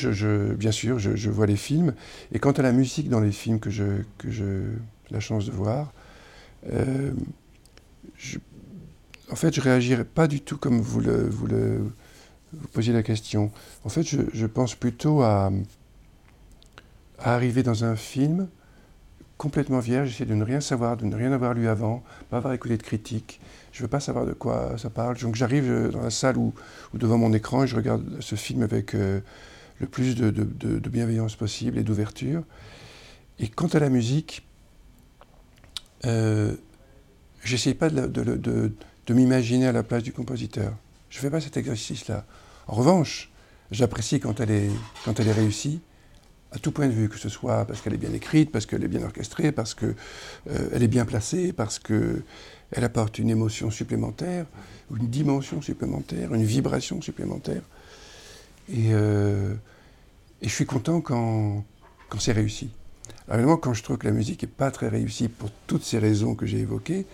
bien 0.55 0.73
sûr, 0.73 0.99
je, 0.99 1.31
vois 1.31 1.47
les 1.47 1.57
films. 1.57 1.95
Et 2.33 2.39
quant 2.39 2.53
à 2.53 2.63
la 2.63 2.73
musique 2.73 3.09
dans 3.09 3.21
les 3.21 3.33
films 3.33 3.59
que 3.61 3.71
je 3.71 4.05
la 5.11 5.21
chance 5.21 5.47
de 5.47 5.53
voir. 5.53 5.93
Euh, 6.73 7.13
en 9.31 9.37
fait, 9.37 9.55
je 9.55 9.61
réagirais 9.61 10.05
pas 10.05 10.27
du 10.27 10.41
tout 10.41 10.57
comme 10.57 10.81
vous 10.81 11.01
le, 11.01 11.29
vous 11.29 12.69
posiez 12.73 12.93
la 12.93 13.03
question. 13.03 13.51
En 13.85 13.89
fait, 13.89 14.03
je, 14.03 14.47
pense 14.47 14.75
plutôt 14.75 15.23
à, 15.23 15.53
arriver 17.19 17.63
dans 17.63 17.85
un 17.85 17.97
film 17.97 18.49
complètement 19.41 19.79
vierge, 19.79 20.11
j'essaie 20.11 20.27
de 20.27 20.35
ne 20.35 20.45
rien 20.45 20.61
savoir, 20.61 20.99
de 20.99 21.07
ne 21.07 21.17
rien 21.17 21.33
avoir 21.33 21.55
lu 21.55 21.67
avant, 21.67 22.05
pas 22.29 22.37
avoir 22.37 22.53
écouté 22.53 22.77
de 22.77 22.83
critiques. 22.83 23.41
Je 23.73 23.79
ne 23.79 23.85
veux 23.85 23.89
pas 23.89 23.99
savoir 23.99 24.27
de 24.27 24.35
quoi 24.35 24.77
ça 24.77 24.91
parle. 24.91 25.17
Donc 25.17 25.35
j'arrive 25.35 25.89
dans 25.91 26.03
la 26.03 26.11
salle 26.11 26.37
ou, 26.37 26.53
devant 26.93 27.17
mon 27.17 27.33
écran 27.33 27.65
et 27.65 27.67
je 27.67 27.75
regarde 27.75 28.05
ce 28.21 28.35
film 28.35 28.63
avec 28.63 28.95
euh, 28.95 29.21
le 29.79 29.87
plus 29.87 30.15
de, 30.15 30.31
bienveillance 30.91 31.37
possible 31.37 31.79
et 31.79 31.83
d'ouverture. 31.83 32.43
Et 33.39 33.49
quant 33.49 33.69
à 33.69 33.79
la 33.79 33.89
musique, 33.89 34.47
euh, 36.05 36.55
j'essaye 37.43 37.73
pas 37.73 37.89
de, 37.89 38.73
m'imaginer 39.09 39.69
à 39.69 39.73
la 39.73 39.83
place 39.83 40.03
du 40.03 40.13
compositeur. 40.13 40.77
Je 41.09 41.17
ne 41.17 41.23
fais 41.23 41.31
pas 41.31 41.41
cet 41.41 41.57
exercice-là. 41.57 42.27
En 42.67 42.75
revanche, 42.75 43.33
j'apprécie 43.71 44.21
quand 44.21 44.39
elle 44.39 44.51
est 44.51 45.33
réussie, 45.33 45.81
à 46.53 46.59
tout 46.59 46.73
point 46.73 46.87
de 46.87 46.93
vue, 46.93 47.09
que 47.09 47.19
ce 47.19 47.29
soit 47.29 47.65
parce 47.65 47.81
qu'elle 47.81 47.95
est 47.95 47.99
bien 47.99 48.13
écrite, 48.13 48.51
parce 48.51 48.67
qu'elle 48.67 48.83
est 48.83 48.89
bien 48.89 49.03
orchestrée, 49.03 49.53
parce 49.53 49.75
qu'elle 49.75 49.95
euh, 50.51 50.79
est 50.79 50.89
bien 50.89 51.05
placée, 51.05 51.53
parce 51.53 51.79
qu'elle 51.79 52.23
apporte 52.77 53.19
une 53.19 53.31
émotion 53.31 53.71
supplémentaire, 53.71 54.47
une 54.95 55.09
dimension 55.09 55.63
supplémentaire, 55.63 56.35
une 56.35 56.45
vibration 56.45 57.01
supplémentaire. 57.01 57.63
Et, 58.69 58.93
euh, 58.93 59.55
et 60.43 60.49
je 60.49 60.55
suis 60.55 60.67
content 60.67 61.01
quand, 61.01 61.65
quand 62.09 62.19
c'est 62.19 62.33
réussi. 62.33 62.71
Alors 63.27 63.39
évidemment, 63.39 63.59
quand 63.59 63.75
je 63.75 63.83
trouve 63.83 63.99
que 63.99 64.07
la 64.07 64.13
musique 64.13 64.43
n'est 64.43 64.49
pas 64.49 64.73
très 64.73 64.89
réussie 64.89 65.29
pour 65.29 65.51
toutes 65.69 65.85
ces 65.85 65.99
raisons 65.99 66.35
que 66.35 66.47
j'ai 66.47 66.59
évoquées, 66.59 67.07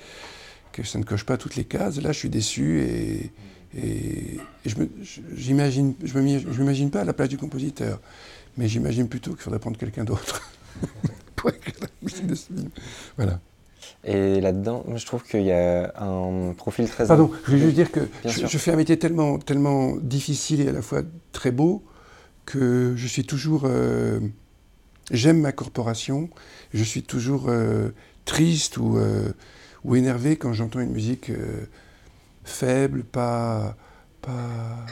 que 0.73 0.83
ça 0.83 0.99
ne 0.99 1.05
coche 1.05 1.25
pas 1.25 1.37
toutes 1.37 1.57
les 1.57 1.65
cases, 1.65 2.01
là 2.01 2.13
je 2.13 2.19
suis 2.19 2.31
déçu 2.31 2.81
et, 2.81 3.31
et, 3.77 4.39
je 4.65 4.77
ne 4.79 6.59
m'imagine 6.59 6.91
pas 6.91 7.01
à 7.01 7.05
la 7.05 7.13
place 7.13 7.29
du 7.29 7.37
compositeur, 7.37 8.01
mais 8.57 8.69
j'imagine 8.69 9.09
plutôt 9.09 9.33
qu'il 9.33 9.41
faudrait 9.41 9.59
prendre 9.59 9.79
quelqu'un 9.79 10.05
d'autre 10.05 10.43
pour 11.37 11.51
écrire 11.51 11.75
la 11.81 11.89
musique 12.03 12.27
de 12.27 12.35
ce 12.35 12.47
film. 12.47 12.71
Voilà. 13.17 13.41
Et 14.05 14.41
là-dedans, 14.41 14.85
je 14.95 15.05
trouve 15.05 15.23
qu'il 15.25 15.43
y 15.43 15.53
a 15.53 15.93
un 16.01 16.53
profil 16.55 16.89
très... 16.89 17.07
Pardon, 17.07 17.31
je 17.45 17.51
voulais 17.51 17.63
juste 17.63 17.75
dire 17.75 17.91
que 17.91 18.09
je, 18.25 18.47
je, 18.47 18.59
fais 18.59 18.73
un 18.73 18.77
métier 18.77 18.99
tellement, 18.99 19.39
tellement 19.39 19.97
difficile 19.97 20.61
et 20.61 20.69
à 20.69 20.73
la 20.73 20.83
fois 20.83 21.03
très 21.33 21.51
beau 21.51 21.85
que 22.45 22.95
je 22.97 23.07
suis 23.07 23.25
toujours... 23.25 23.63
Euh, 23.65 24.21
J'aime 25.13 25.41
ma 25.41 25.53
corporation. 25.53 26.29
Je 26.75 26.83
suis 26.83 27.05
toujours 27.05 27.45
euh, 27.49 27.91
triste 28.25 28.77
ou, 28.77 28.97
euh, 28.97 29.33
ou, 29.85 29.95
énervé 29.95 30.37
quand 30.37 30.53
j'entends 30.53 30.81
une 30.81 30.91
musique 30.91 31.31
faible, 32.43 33.05
pas, 33.05 33.77
pas, 34.21 34.85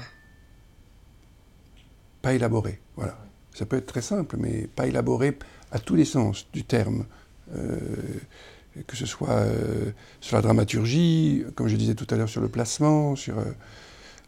pas 2.23 2.33
élaborée. 2.33 2.81
Voilà. 2.95 3.19
Ça 3.55 3.65
peut 3.65 3.77
être 3.77 3.87
très 3.87 4.03
simple, 4.03 4.37
mais 4.39 4.67
pas 4.67 4.87
élaborée 4.87 5.39
à 5.73 5.79
tous 5.79 5.95
les 5.95 6.05
sens 6.05 6.47
du 6.53 6.65
terme. 6.65 7.07
que 8.87 8.97
ce 8.97 9.07
soit 9.07 9.47
sur 10.21 10.37
la 10.37 10.43
dramaturgie, 10.43 11.45
comme 11.55 11.69
je 11.69 11.77
disais 11.77 11.95
tout 11.95 12.07
à 12.11 12.17
l'heure, 12.17 12.29
sur 12.29 12.41
le 12.41 12.49
placement, 12.49 13.17
sur 13.17 13.37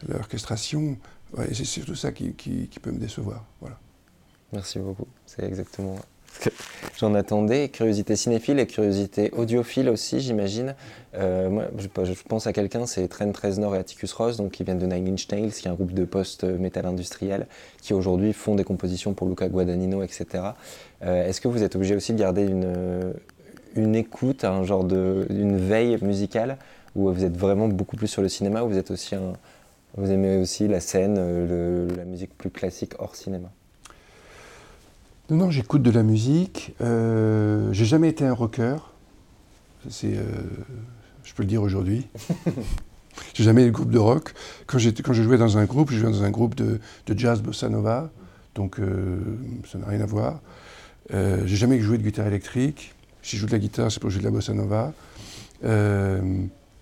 l'orchestration. 0.09 0.97
c'est 1.52 1.64
surtout 1.64 1.97
ça 1.97 2.12
qui, 2.12 2.68
peut 2.80 2.92
me 2.92 2.99
décevoir. 2.99 3.45
Voilà. 3.61 3.78
Merci 4.52 4.78
beaucoup. 4.78 5.09
C'est 5.26 5.45
exactement 5.45 5.99
j'en 6.99 7.14
attendais. 7.14 7.69
Curiosité 7.69 8.16
cinéphile 8.16 8.59
et 8.59 8.66
curiosité 8.66 9.31
audiophile 9.33 9.88
aussi, 9.88 10.21
j'imagine. 10.21 10.75
Euh, 11.14 11.49
moi, 11.49 11.64
je, 11.78 11.88
pense 12.28 12.47
à 12.47 12.52
quelqu'un, 12.52 12.87
c'est 12.87 13.09
Trent 13.09 13.33
Reznor 13.43 13.75
et 13.75 13.78
Atticus 13.78 14.12
Ross, 14.12 14.37
donc 14.37 14.52
qui 14.52 14.64
viennent 14.64 14.78
de 14.78 14.87
Nine 14.87 15.09
Inch 15.09 15.28
Nails, 15.31 15.52
qui 15.52 15.66
est 15.66 15.71
un 15.71 15.75
groupe 15.75 15.93
de 15.93 16.05
post-metal 16.05 16.87
industriel, 16.87 17.47
qui 17.81 17.95
aujourd'hui 17.95 18.33
font 18.33 18.55
des 18.55 18.64
compositions 18.64 19.14
pour 19.14 19.28
Luca 19.28 19.49
Guadagnino, 19.49 20.02
etc. 20.02 20.26
Euh, 21.02 21.26
est-ce 21.26 21.40
que 21.40 21.49
vous 21.49 21.62
êtes 21.62 21.76
obligé 21.76 21.97
aussi 21.97 22.12
de 22.12 22.19
garder 22.19 22.43
une, 22.43 23.14
une 23.75 23.97
écoute, 23.97 24.45
un 24.45 24.64
genre 24.64 24.85
de, 24.85 25.26
une 25.31 25.57
veille 25.57 25.99
musicale, 26.02 26.59
où 26.95 27.11
vous 27.12 27.25
êtes 27.25 27.37
vraiment 27.37 27.69
beaucoup 27.69 27.97
plus 27.97 28.09
sur 28.09 28.23
le 28.23 28.28
cinéma, 28.28 28.62
ou 28.62 28.69
vous 28.69 28.78
êtes 28.78 28.90
aussi 28.90 29.14
vous 29.99 30.11
aimez 30.11 30.37
aussi 30.37 30.69
la 30.69 30.81
scène, 30.81 31.16
la 31.97 32.05
musique 32.05 32.37
plus 32.37 32.50
classique 32.50 32.93
hors 32.99 33.16
cinéma? 33.16 33.50
Non, 35.28 35.37
non, 35.37 35.50
j'écoute 35.50 35.83
de 35.83 35.90
la 35.90 36.04
musique. 36.04 36.75
Euh, 36.80 37.73
j'ai 37.73 37.85
jamais 37.85 38.09
été 38.09 38.25
un 38.25 38.33
rocker. 38.33 38.76
C'est, 39.88 40.16
euh, 40.16 40.23
je 41.25 41.35
peux 41.35 41.42
le 41.42 41.49
dire 41.49 41.62
aujourd'hui. 41.62 42.06
j'ai 43.35 43.42
jamais 43.42 43.64
eu 43.64 43.66
de 43.66 43.71
groupe 43.73 43.90
de 43.90 43.99
rock. 43.99 44.35
Quand, 44.66 44.78
quand 44.78 45.12
je 45.12 45.23
jouais 45.23 45.38
dans 45.38 45.59
un 45.59 45.64
groupe, 45.64 45.90
je 45.90 45.99
jouais 45.99 46.11
dans 46.11 46.23
un 46.23 46.30
groupe 46.30 46.54
de, 46.54 46.80
jazz 47.16 47.42
bossa 47.42 47.68
nova, 47.68 48.11
donc 48.54 48.78
euh, 48.78 49.18
ça 49.71 49.78
n'a 49.78 49.87
rien 49.87 50.00
à 50.00 50.06
voir. 50.06 50.40
Euh, 51.12 51.42
j'ai 51.45 51.56
jamais 51.56 51.80
joué 51.80 51.99
de 51.99 52.04
guitare 52.04 52.28
électrique. 52.28 52.95
Si 53.23 53.37
je 53.37 53.40
joue 53.40 53.47
de 53.47 53.52
la 53.52 53.59
guitare, 53.59 53.90
c'est 53.90 53.99
pour 54.00 54.11
jouer 54.11 54.21
de 54.21 54.26
la 54.26 54.30
bossa 54.30 54.54
nova. 54.54 54.92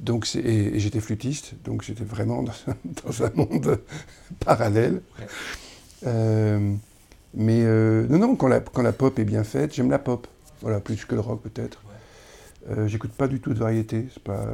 donc 0.01 0.29
et, 0.37 0.79
j'étais 0.79 1.01
flûtiste, 1.01 1.55
donc 1.65 1.83
j'étais 1.83 2.05
vraiment 2.05 2.43
dans, 3.05 3.25
un 3.25 3.31
monde 3.35 3.81
parallèle. 4.41 5.01
Mais 7.37 7.63
euh, 7.65 8.07
non, 8.09 8.19
non, 8.19 8.37
quand 8.37 8.49
la, 8.49 8.61
quand 8.61 8.83
la, 8.83 8.93
pop 8.93 9.19
est 9.19 9.25
bien 9.25 9.45
faite, 9.45 9.75
j'aime 9.75 9.91
la 9.91 9.99
pop. 9.99 10.27
Voilà, 10.61 10.81
plus 10.81 11.05
que 11.05 11.15
le 11.15 11.21
rock 11.21 11.43
peut-être. 11.43 11.83
Euh, 12.71 12.87
j'écoute 12.87 13.13
pas 13.13 13.29
du 13.29 13.41
tout 13.41 13.53
de 13.53 13.59
variété. 13.59 14.07
Pas, 14.23 14.47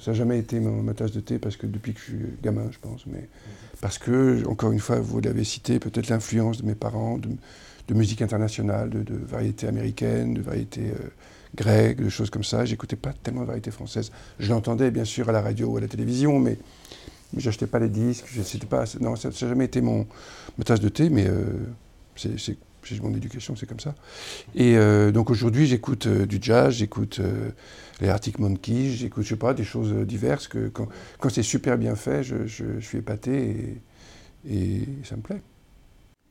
ça 0.00 0.10
n'a 0.10 0.16
jamais 0.16 0.38
été 0.38 0.58
ma, 0.58 0.94
tasse 0.94 1.12
de 1.12 1.20
thé 1.20 1.38
parce 1.38 1.56
que 1.56 1.66
depuis 1.66 1.94
que 1.94 2.00
je 2.00 2.04
suis 2.04 2.18
gamin, 2.42 2.64
je 2.70 2.78
pense. 2.78 3.06
Mais 3.06 3.28
parce 3.80 3.98
que, 3.98 4.44
encore 4.48 4.72
une 4.72 4.80
fois, 4.80 4.98
vous 4.98 5.20
l'avez 5.20 5.44
cité, 5.44 5.78
peut-être 5.78 6.08
l'influence 6.08 6.62
de 6.62 6.66
mes 6.66 6.74
parents, 6.74 7.18
de, 7.18 7.28
musique 7.94 8.22
internationale, 8.22 8.88
de, 8.88 9.02
de, 9.02 9.14
variété 9.14 9.68
américaine, 9.68 10.32
de 10.32 10.40
variété 10.40 10.80
euh, 10.80 11.08
grecque, 11.54 12.02
de 12.02 12.08
choses 12.08 12.30
comme 12.30 12.44
ça. 12.44 12.64
J'écoutais 12.64 12.96
pas 12.96 13.12
tellement 13.12 13.42
de 13.42 13.46
variété 13.46 13.70
française. 13.70 14.10
Je 14.38 14.48
l'entendais 14.48 14.90
bien 14.90 15.04
sûr 15.04 15.28
à 15.28 15.32
la 15.32 15.42
radio 15.42 15.68
ou 15.68 15.76
à 15.76 15.80
la 15.82 15.88
télévision, 15.88 16.38
mais, 16.38 16.56
mais 17.34 17.40
j'achetais 17.40 17.66
pas 17.66 17.78
les 17.78 17.90
disques. 17.90 18.26
Pas, 18.68 18.84
non, 19.00 19.14
ça 19.14 19.28
n'a 19.28 19.34
jamais 19.34 19.66
été 19.66 19.82
mon, 19.82 20.06
ma 20.56 20.64
tasse 20.64 20.80
de 20.80 20.88
thé, 20.88 21.10
mais 21.10 21.28
c'est 22.38 22.56
mon 23.00 23.14
éducation, 23.14 23.56
c'est 23.56 23.66
comme 23.66 23.80
ça. 23.80 23.94
Et 24.54 24.76
euh, 24.76 25.12
donc 25.12 25.30
aujourd'hui, 25.30 25.66
j'écoute 25.66 26.06
euh, 26.06 26.26
du 26.26 26.38
jazz, 26.40 26.74
j'écoute 26.74 27.20
euh, 27.20 27.50
les 28.00 28.08
Arctic 28.08 28.38
Monkeys, 28.38 28.90
j'écoute, 28.90 29.24
je 29.24 29.30
sais 29.30 29.36
pas, 29.36 29.54
des 29.54 29.64
choses 29.64 29.92
diverses 30.06 30.48
que 30.48 30.68
quand, 30.68 30.88
c'est 31.30 31.42
super 31.42 31.78
bien 31.78 31.94
fait, 31.94 32.22
je, 32.22 32.80
suis 32.80 32.98
épaté 32.98 33.80
et, 34.48 34.88
ça 35.04 35.16
me 35.16 35.22
plaît. 35.22 35.40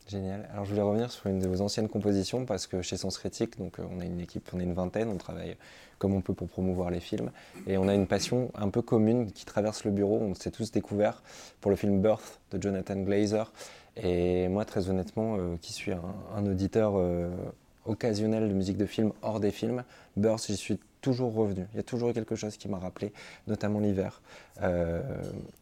Génial. 0.08 0.50
Alors 0.52 0.66
je 0.66 0.72
voulais 0.72 0.82
revenir 0.82 1.10
sur 1.10 1.28
une 1.28 1.40
de 1.40 1.48
vos 1.48 1.62
anciennes 1.62 1.88
compositions 1.88 2.46
parce 2.46 2.68
que 2.68 2.82
chez 2.82 2.98
Sens 2.98 3.18
Critique, 3.18 3.58
donc 3.58 3.78
on 3.80 4.02
a 4.02 4.06
une 4.06 4.20
équipe, 4.20 4.50
on 4.52 4.60
est 4.60 4.64
une 4.64 4.74
vingtaine, 4.74 5.08
on 5.08 5.16
travaille 5.16 5.56
comme 6.00 6.14
on 6.14 6.20
peut 6.20 6.34
pour 6.34 6.50
promouvoir 6.50 6.90
les 6.90 7.00
films 7.00 7.32
et 7.66 7.78
on 7.78 7.88
a 7.88 7.94
une 7.94 8.08
passion 8.08 8.52
un 8.56 8.70
peu 8.70 8.82
commune 8.82 9.32
qui 9.32 9.46
traverse 9.46 9.86
le 9.86 9.92
bureau. 9.92 10.20
On 10.20 10.34
s'est 10.34 10.52
tous 10.52 10.72
découverts 10.72 11.24
pour 11.62 11.72
le 11.72 11.78
film 11.78 12.02
Birth 12.02 12.42
de 12.52 12.62
Jonathan 12.62 12.98
Glazer 12.98 13.54
et 13.98 14.48
moi 14.48 14.66
très 14.66 14.90
honnêtement, 14.90 15.38
euh, 15.38 15.56
qui 15.62 15.74
suis 15.74 15.92
un, 15.92 16.46
auditeur 16.46 16.94
euh, 16.96 17.30
occasionnel 17.86 18.48
de 18.48 18.54
musique 18.54 18.78
de 18.78 18.86
film 18.86 19.12
hors 19.22 19.40
des 19.40 19.52
films, 19.52 19.84
Birth 20.16 20.46
j'y 20.48 20.58
suis 20.58 20.80
toujours 21.02 21.34
revenu. 21.34 21.66
Il 21.74 21.78
y 21.78 21.80
a 21.80 21.84
toujours 21.84 22.14
quelque 22.14 22.36
chose 22.36 22.58
qui 22.58 22.70
m'a 22.70 22.78
rappelé, 22.78 23.12
notamment 23.48 23.80
l'hiver. 23.80 24.22
Euh, 24.62 25.02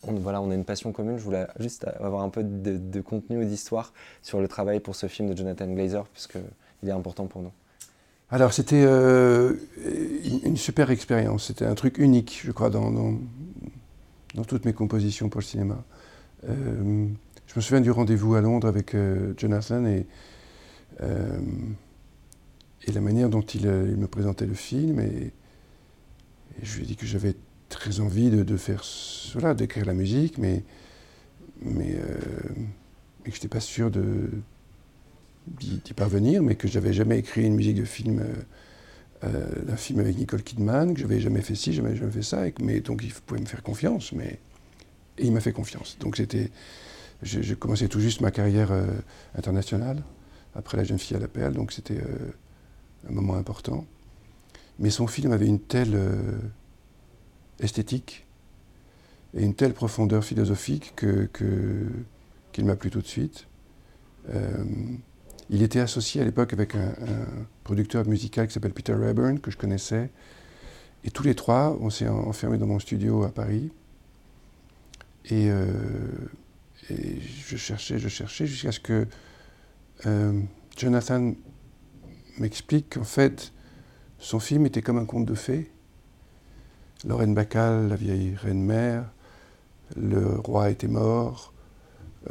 on, 0.03 0.13
voilà, 0.13 0.41
on 0.41 0.51
a 0.51 0.55
une 0.55 0.65
passion 0.65 0.91
commune. 0.91 1.17
Je 1.17 1.23
voulais 1.23 1.47
juste 1.59 1.87
avoir 1.99 2.23
un 2.23 2.29
peu 2.29 2.43
de, 2.43 3.01
contenu 3.01 3.41
ou 3.41 3.45
d'histoire 3.45 3.93
sur 4.21 4.41
le 4.41 4.49
travail 4.49 4.81
pour 4.81 4.95
ce 4.95 5.07
film 5.07 5.29
de 5.29 5.37
Jonathan 5.37 5.67
Glazer, 5.67 6.05
puisqu'il 6.07 6.89
est 6.89 6.91
important 6.91 7.27
pour 7.27 7.41
nous. 7.41 7.51
Alors, 8.31 8.51
c'était 8.51 8.83
une 8.83 10.57
super 10.57 10.91
expérience. 10.91 11.45
C'était 11.45 11.65
un 11.65 11.75
truc 11.75 11.97
unique, 11.99 12.41
je 12.43 12.51
crois, 12.51 12.69
dans, 12.69 13.17
toutes 14.45 14.65
mes 14.65 14.73
compositions 14.73 15.29
pour 15.29 15.39
le 15.39 15.45
cinéma. 15.45 15.81
Je 17.49 17.55
me 17.55 17.61
souviens 17.61 17.81
du 17.81 17.91
rendez-vous 17.91 18.35
à 18.35 18.41
Londres 18.41 18.67
avec 18.67 18.95
Jonathan 19.37 19.85
et 19.85 20.05
et 22.87 22.91
la 22.91 23.01
manière 23.01 23.29
dont 23.29 23.41
il, 23.41 23.67
euh, 23.67 23.95
me 23.95 24.07
présentait 24.07 24.45
le 24.45 24.53
film. 24.53 24.99
Et, 24.99 25.31
je 26.61 26.77
lui 26.77 26.83
ai 26.83 26.87
dit 26.87 26.95
que 26.95 27.05
j'avais 27.05 27.35
très 27.69 27.99
envie 28.01 28.29
de, 28.29 28.57
faire 28.57 28.83
cela, 28.83 29.53
d'écrire 29.53 29.85
la 29.85 29.93
musique, 29.93 30.37
mais, 30.37 30.63
mais, 31.61 31.95
euh, 31.95 32.17
que 33.23 33.31
je 33.31 33.35
n'étais 33.35 33.47
pas 33.47 33.61
sûr 33.61 33.91
d'y 35.47 35.79
parvenir, 35.95 36.43
mais 36.43 36.55
que 36.55 36.67
je 36.67 36.77
n'avais 36.77 36.91
jamais 36.91 37.19
écrit 37.19 37.45
une 37.45 37.55
musique 37.55 37.77
de 37.77 37.85
film, 37.85 38.25
euh, 39.23 39.63
d'un 39.63 39.77
film 39.77 39.99
avec 39.99 40.17
Nicole 40.17 40.43
Kidman, 40.43 40.93
que 40.93 40.99
je 40.99 41.05
n'avais 41.05 41.21
jamais 41.21 41.41
fait 41.41 41.55
ci, 41.55 41.71
jamais 41.71 41.95
jamais 41.95 42.11
fait 42.11 42.23
ça, 42.23 42.43
mais 42.61 42.81
donc 42.81 43.03
il 43.03 43.13
pouvait 43.13 43.39
me 43.39 43.45
faire 43.45 43.63
confiance, 43.63 44.11
mais 44.11 44.39
et 45.17 45.25
il 45.25 45.31
m'a 45.31 45.39
fait 45.39 45.53
confiance. 45.53 45.97
Donc 45.99 46.17
c'était, 46.17 46.49
je, 47.21 47.53
commençais 47.53 47.87
tout 47.87 47.99
juste 47.99 48.21
ma 48.21 48.31
carrière 48.31 48.71
internationale 49.35 50.03
après 50.55 50.77
La 50.77 50.83
jeune 50.83 50.99
fille 50.99 51.15
à 51.15 51.19
la 51.19 51.27
perle, 51.27 51.53
donc 51.53 51.71
c'était 51.71 52.01
un 53.07 53.11
moment 53.11 53.35
important. 53.35 53.85
Mais 54.79 54.89
son 54.89 55.07
film 55.07 55.31
avait 55.31 55.47
une 55.47 55.59
telle 55.59 55.93
euh, 55.93 56.39
esthétique 57.59 58.25
et 59.33 59.43
une 59.43 59.53
telle 59.53 59.73
profondeur 59.73 60.23
philosophique 60.23 60.93
que, 60.95 61.29
qu'il 62.51 62.65
m'a 62.65 62.75
plu 62.75 62.89
tout 62.89 63.01
de 63.01 63.07
suite. 63.07 63.45
Euh, 64.33 64.63
il 65.49 65.61
était 65.63 65.79
associé 65.79 66.21
à 66.21 66.23
l'époque 66.23 66.53
avec 66.53 66.75
un, 66.75 66.93
producteur 67.63 68.05
musical 68.07 68.47
qui 68.47 68.53
s'appelle 68.53 68.73
Peter 68.73 68.93
Rayburn, 68.93 69.39
que 69.39 69.51
je 69.51 69.57
connaissais. 69.57 70.09
Et 71.03 71.11
tous 71.11 71.23
les 71.23 71.35
trois, 71.35 71.77
on 71.81 71.89
s'est 71.89 72.07
enfermés 72.07 72.57
dans 72.57 72.67
mon 72.67 72.79
studio 72.79 73.23
à 73.23 73.29
Paris. 73.29 73.71
Et, 75.25 75.49
euh, 75.49 75.67
et 76.91 77.19
je 77.47 77.57
cherchais, 77.57 77.99
je 77.99 78.09
cherchais, 78.09 78.45
jusqu'à 78.47 78.71
ce 78.71 78.79
que 78.79 79.07
Jonathan 80.77 81.33
m'explique 82.37 82.95
qu'en 82.95 83.03
fait, 83.03 83.51
son 84.17 84.39
film 84.39 84.65
était 84.65 84.81
comme 84.81 84.97
un 84.97 85.05
conte 85.05 85.25
de 85.25 85.35
fées. 85.35 85.71
Lorraine 87.05 87.33
Bacal, 87.33 87.87
la 87.87 87.95
vieille 87.95 88.35
reine-mère, 88.35 89.05
le 89.95 90.35
roi 90.35 90.69
était 90.69 90.87
mort, 90.87 91.53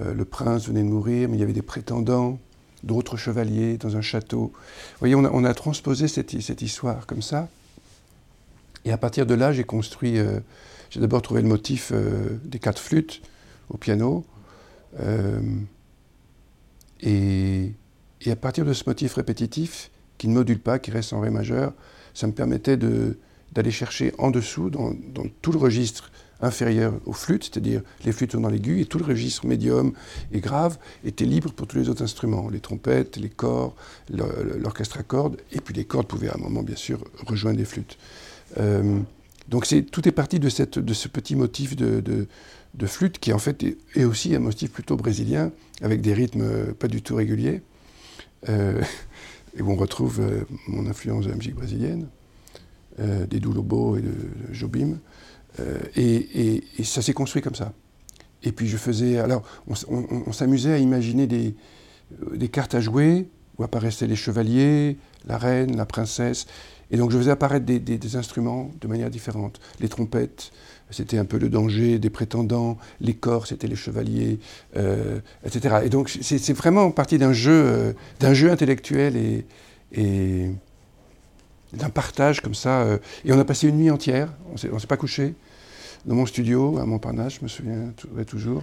euh, 0.00 0.12
le 0.12 0.24
prince 0.24 0.66
venait 0.66 0.82
de 0.82 0.88
mourir, 0.88 1.28
mais 1.28 1.36
il 1.36 1.40
y 1.40 1.42
avait 1.42 1.54
des 1.54 1.62
prétendants, 1.62 2.38
d'autres 2.82 3.16
chevaliers 3.16 3.78
dans 3.78 3.96
un 3.96 4.02
château. 4.02 4.52
Vous 4.52 4.98
voyez, 5.00 5.14
on 5.14 5.44
a, 5.44 5.54
transposé 5.54 6.06
cette, 6.06 6.62
histoire 6.62 7.06
comme 7.06 7.22
ça. 7.22 7.48
Et 8.84 8.92
à 8.92 8.98
partir 8.98 9.26
de 9.26 9.34
là, 9.34 9.52
j'ai 9.52 9.64
construit. 9.64 10.18
Euh, 10.18 10.40
j'ai 10.90 11.00
d'abord 11.00 11.20
trouvé 11.22 11.42
le 11.42 11.48
motif 11.48 11.90
euh, 11.92 12.38
des 12.44 12.58
quatre 12.58 12.80
flûtes 12.80 13.20
au 13.70 13.76
piano. 13.76 14.24
Et, 17.00 17.72
et, 18.20 18.30
à 18.30 18.36
partir 18.36 18.64
de 18.64 18.72
ce 18.72 18.84
motif 18.86 19.14
répétitif, 19.14 19.90
qui 20.18 20.28
ne 20.28 20.34
module 20.34 20.58
pas, 20.58 20.78
qui 20.78 20.90
reste 20.90 21.12
en 21.12 21.20
Ré 21.20 21.30
majeur. 21.30 21.72
Ça 22.12 22.26
me 22.26 22.32
permettait 22.32 22.76
d'aller 22.76 23.70
chercher 23.70 24.12
en 24.18 24.30
dessous, 24.30 24.68
dans, 24.68 24.92
tout 25.40 25.52
le 25.52 25.58
registre 25.58 26.10
inférieur 26.40 26.94
aux 27.06 27.12
flûtes, 27.12 27.44
c'est-à-dire 27.44 27.82
les 28.04 28.12
flûtes 28.12 28.32
sont 28.32 28.40
dans 28.40 28.48
l'aigu, 28.48 28.80
et 28.80 28.84
tout 28.84 28.98
le 28.98 29.04
registre 29.04 29.46
médium 29.46 29.92
et 30.30 30.40
grave 30.40 30.78
était 31.04 31.24
libre 31.24 31.52
pour 31.52 31.66
tous 31.66 31.76
les 31.76 31.88
autres 31.88 32.02
instruments, 32.02 32.48
les 32.48 32.60
trompettes, 32.60 33.16
les 33.16 33.28
corps, 33.28 33.74
l'orchestre 34.10 34.98
à 34.98 35.02
cordes, 35.02 35.36
et 35.52 35.60
puis 35.60 35.74
les 35.74 35.84
cordes 35.84 36.06
pouvaient 36.06 36.28
à 36.28 36.34
un 36.34 36.40
moment, 36.40 36.62
bien 36.62 36.76
sûr, 36.76 37.02
rejoindre 37.26 37.58
les 37.58 37.64
flûtes. 37.64 37.98
Euh, 38.58 39.00
donc 39.48 39.66
tout 39.90 40.06
est 40.06 40.12
parti 40.12 40.38
de, 40.38 40.48
ce 40.48 41.08
petit 41.08 41.34
motif 41.34 41.74
de, 41.74 42.26
flûte 42.86 43.18
qui 43.18 43.32
en 43.32 43.38
fait 43.38 43.64
est, 43.94 44.04
aussi 44.04 44.34
un 44.34 44.40
motif 44.40 44.72
plutôt 44.72 44.96
brésilien, 44.96 45.52
avec 45.82 46.00
des 46.00 46.14
rythmes 46.14 46.72
pas 46.74 46.88
du 46.88 47.02
tout 47.02 47.14
réguliers. 47.14 47.62
Euh, 48.48 48.82
et 49.56 49.62
où 49.62 49.70
on 49.70 49.76
retrouve 49.76 50.20
euh, 50.20 50.44
mon 50.66 50.86
influence 50.86 51.24
de 51.24 51.30
la 51.30 51.36
musique 51.36 51.54
brésilienne, 51.54 52.08
euh, 53.00 53.26
des 53.26 53.40
Lobo 53.40 53.96
et 53.96 54.02
de, 54.02 54.14
Jobim. 54.52 54.98
Euh, 55.60 55.78
et, 55.96 56.62
ça 56.84 57.02
s'est 57.02 57.12
construit 57.12 57.42
comme 57.42 57.54
ça. 57.54 57.72
Et 58.42 58.52
puis 58.52 58.68
je 58.68 58.76
faisais. 58.76 59.18
Alors, 59.18 59.42
on, 59.66 60.32
s'amusait 60.32 60.72
à 60.72 60.78
imaginer 60.78 61.26
des, 61.26 61.54
cartes 62.48 62.74
à 62.74 62.80
jouer 62.80 63.28
où 63.58 63.64
apparaissaient 63.64 64.06
les 64.06 64.16
chevaliers, 64.16 64.96
la 65.26 65.38
reine, 65.38 65.76
la 65.76 65.86
princesse. 65.86 66.46
Et 66.90 66.96
donc 66.96 67.10
je 67.10 67.18
faisais 67.18 67.32
apparaître 67.32 67.66
des 67.66 68.16
instruments 68.16 68.70
de 68.80 68.86
manière 68.86 69.10
différente. 69.10 69.60
Les 69.80 69.88
trompettes, 69.88 70.52
c'était 70.90 71.18
un 71.18 71.24
peu 71.24 71.38
le 71.38 71.48
danger 71.48 71.98
des 71.98 72.10
prétendants, 72.10 72.78
les 73.00 73.14
corps, 73.14 73.46
c'était 73.46 73.66
les 73.66 73.76
chevaliers, 73.76 74.38
euh, 74.76 75.20
etc. 75.44 75.80
Et 75.84 75.88
donc 75.88 76.08
c'est 76.08 76.52
vraiment 76.52 76.90
partie 76.90 77.18
d'un 77.18 77.32
jeu, 77.32 77.94
euh, 78.22 78.34
jeu 78.34 78.50
intellectuel 78.50 79.16
et, 79.16 79.46
et 79.92 80.50
d'un 81.72 81.90
partage 81.90 82.40
comme 82.40 82.54
ça. 82.54 82.82
Euh. 82.82 82.98
et 83.24 83.32
on 83.32 83.38
a 83.38 83.44
passé 83.44 83.68
une 83.68 83.76
nuit 83.76 83.90
entière, 83.90 84.32
on 84.48 84.74
ne 84.74 84.78
s'est 84.78 84.86
pas 84.86 84.96
couché, 84.96 85.34
dans 86.06 86.14
mon 86.14 86.26
studio 86.26 86.78
à 86.78 86.86
Montparnasse, 86.86 87.34
je 87.34 87.42
me 87.42 87.48
souviens 87.48 87.92
toujours. 88.26 88.62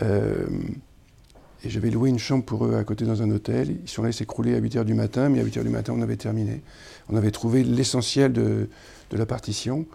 et 0.00 1.68
j'avais 1.68 1.90
loué 1.90 2.08
une 2.08 2.20
chambre 2.20 2.44
pour 2.44 2.64
eux 2.64 2.76
à 2.76 2.84
côté 2.84 3.04
dans 3.04 3.20
un 3.20 3.30
hôtel. 3.30 3.76
Ils 3.82 3.88
sont 3.90 4.04
allés 4.04 4.12
s'écrouler 4.12 4.54
à 4.54 4.60
8h 4.60 4.84
du 4.84 4.94
matin, 4.94 5.28
mais 5.28 5.40
à 5.40 5.44
8h 5.44 5.64
du 5.64 5.70
matin, 5.70 5.92
on 5.94 6.00
avait 6.00 6.16
terminé. 6.16 6.62
On 7.10 7.16
avait 7.16 7.32
trouvé 7.32 7.64
l'essentiel 7.64 8.32
de, 8.32 8.68
de, 9.10 9.16
la 9.16 9.26
partition. 9.26 9.86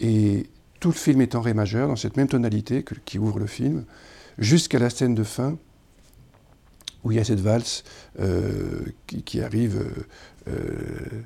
Et, 0.00 0.46
tout 0.80 0.88
le 0.88 0.94
film 0.94 1.20
est 1.20 1.34
en 1.34 1.40
ré 1.40 1.54
majeur, 1.54 1.88
dans 1.88 1.96
cette 1.96 2.16
même 2.16 2.28
tonalité 2.28 2.84
qui 3.04 3.18
ouvre 3.18 3.38
le 3.38 3.46
film, 3.46 3.84
jusqu'à 4.38 4.78
la 4.78 4.90
scène 4.90 5.14
de 5.14 5.24
fin, 5.24 5.58
où 7.04 7.12
il 7.12 7.16
y 7.16 7.20
a 7.20 7.24
cette 7.24 7.40
valse 7.40 7.84
euh, 8.20 8.84
qui, 9.06 9.40
arrive. 9.40 9.76
Euh, 9.76 10.52
euh, 10.52 11.22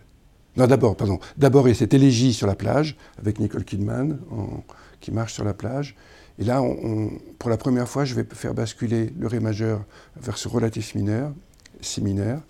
non, 0.57 0.67
d'abord, 0.67 0.97
pardon. 0.97 1.19
D'abord, 1.37 1.67
il 1.67 1.73
y 1.73 1.75
a 1.75 1.79
cette 1.79 1.95
élégie 1.95 2.33
sur 2.33 2.47
la 2.47 2.55
plage, 2.55 2.97
avec 3.19 3.39
Nicole 3.39 3.65
Kidman, 3.65 4.19
qui 5.01 5.11
marche 5.11 5.35
sur 5.35 5.45
la 5.45 5.55
plage. 5.55 5.97
Et 6.39 6.45
là, 6.45 6.63
pour 7.39 7.51
la 7.51 7.57
première 7.57 7.89
fois, 7.89 8.05
je 8.05 8.15
vais 8.15 8.25
faire 8.33 8.55
basculer 8.55 9.13
le 9.19 9.27
ré 9.27 9.41
majeur 9.41 9.85
vers 10.17 10.37
ce 10.37 10.49
relatif 10.49 10.95
mineur, 10.95 11.33
si 11.81 12.03
mineur, 12.03 12.41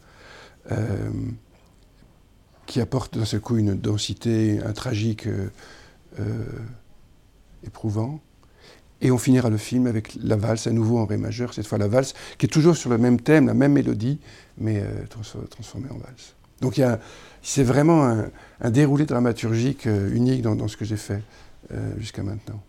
qui 2.66 2.80
apporte 2.80 3.16
d'un 3.16 3.24
seul 3.24 3.40
coup 3.40 3.56
une 3.56 3.74
densité, 3.74 4.60
un 4.64 4.72
tragique 4.72 5.28
éprouvant. 7.66 8.20
Et 9.00 9.10
on 9.10 9.18
finira 9.18 9.50
le 9.50 9.56
film 9.56 9.88
avec 9.88 10.16
la 10.22 10.36
valse, 10.36 10.68
à 10.68 10.70
nouveau 10.70 10.98
en 10.98 11.06
ré 11.06 11.16
majeur, 11.16 11.52
cette 11.54 11.66
fois 11.66 11.76
la 11.76 11.88
valse, 11.88 12.14
qui 12.38 12.46
est 12.46 12.48
toujours 12.48 12.76
sur 12.76 12.88
le 12.88 12.98
même 12.98 13.20
thème, 13.20 13.48
la 13.48 13.54
même 13.54 13.72
mélodie, 13.72 14.20
mais 14.58 14.80
euh, 14.80 15.06
transformée 15.50 15.90
en 15.90 15.98
valse. 15.98 16.34
Donc 16.60 16.80
c'est 17.42 17.64
vraiment 17.64 18.04
un, 18.60 18.70
déroulé 18.70 19.04
dramaturgique 19.04 19.88
euh, 19.88 20.14
unique 20.14 20.42
dans, 20.42 20.68
ce 20.68 20.76
que 20.76 20.84
j'ai 20.84 20.96
fait 20.96 21.20
euh, 21.72 21.92
jusqu'à 21.98 22.22
maintenant. 22.22 22.62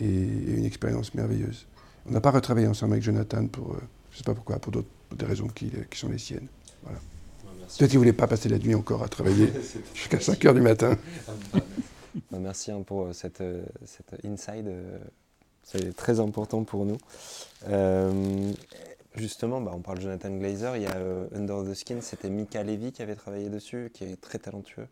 Et, 0.00 0.06
une 0.06 0.64
expérience 0.64 1.12
merveilleuse. 1.12 1.66
On 2.08 2.12
n'a 2.12 2.22
pas 2.22 2.30
retravaillé 2.30 2.66
ensemble 2.66 2.94
avec 2.94 3.04
Jonathan 3.04 3.46
pour, 3.46 3.76
je 4.10 4.14
ne 4.14 4.18
sais 4.18 4.24
pas 4.24 4.34
pourquoi, 4.34 4.58
pour, 4.58 4.72
des 4.72 5.26
raisons 5.26 5.48
qui, 5.48 5.70
sont 5.94 6.08
les 6.08 6.18
siennes. 6.18 6.48
Voilà. 6.82 6.98
Peut-être 7.78 7.90
qu'il 7.90 7.98
ne 7.98 8.04
voulait 8.04 8.12
pas 8.14 8.26
passer 8.26 8.48
la 8.48 8.58
nuit 8.58 8.74
encore 8.74 9.02
à 9.02 9.08
travailler 9.08 9.52
jusqu'à 9.94 10.20
5 10.20 10.42
heures 10.46 10.54
du 10.54 10.62
matin. 10.62 10.96
Bah, 12.30 12.38
merci 12.40 12.70
hein, 12.70 12.82
pour 12.86 13.02
euh, 13.02 13.12
cette, 13.12 13.40
euh, 13.40 13.64
cette 13.84 14.24
inside. 14.24 14.68
Euh, 14.68 14.98
c'est 15.62 15.96
très 15.96 16.20
important 16.20 16.62
pour 16.64 16.84
nous. 16.84 16.98
justement, 19.16 19.60
bah, 19.60 19.72
on 19.74 19.80
parle 19.80 19.98
de 19.98 20.02
Jonathan 20.02 20.30
Glazer. 20.30 20.76
Il 20.76 20.82
y 20.82 20.86
a 20.86 20.96
Under 21.34 21.64
the 21.64 21.74
Skin, 21.74 22.00
c'était 22.00 22.28
Mika 22.28 22.62
Levy 22.62 22.92
qui 22.92 23.00
avait 23.00 23.14
travaillé 23.14 23.48
dessus, 23.48 23.90
qui 23.94 24.04
est 24.04 24.20
très 24.20 24.38
talentueux. 24.38 24.86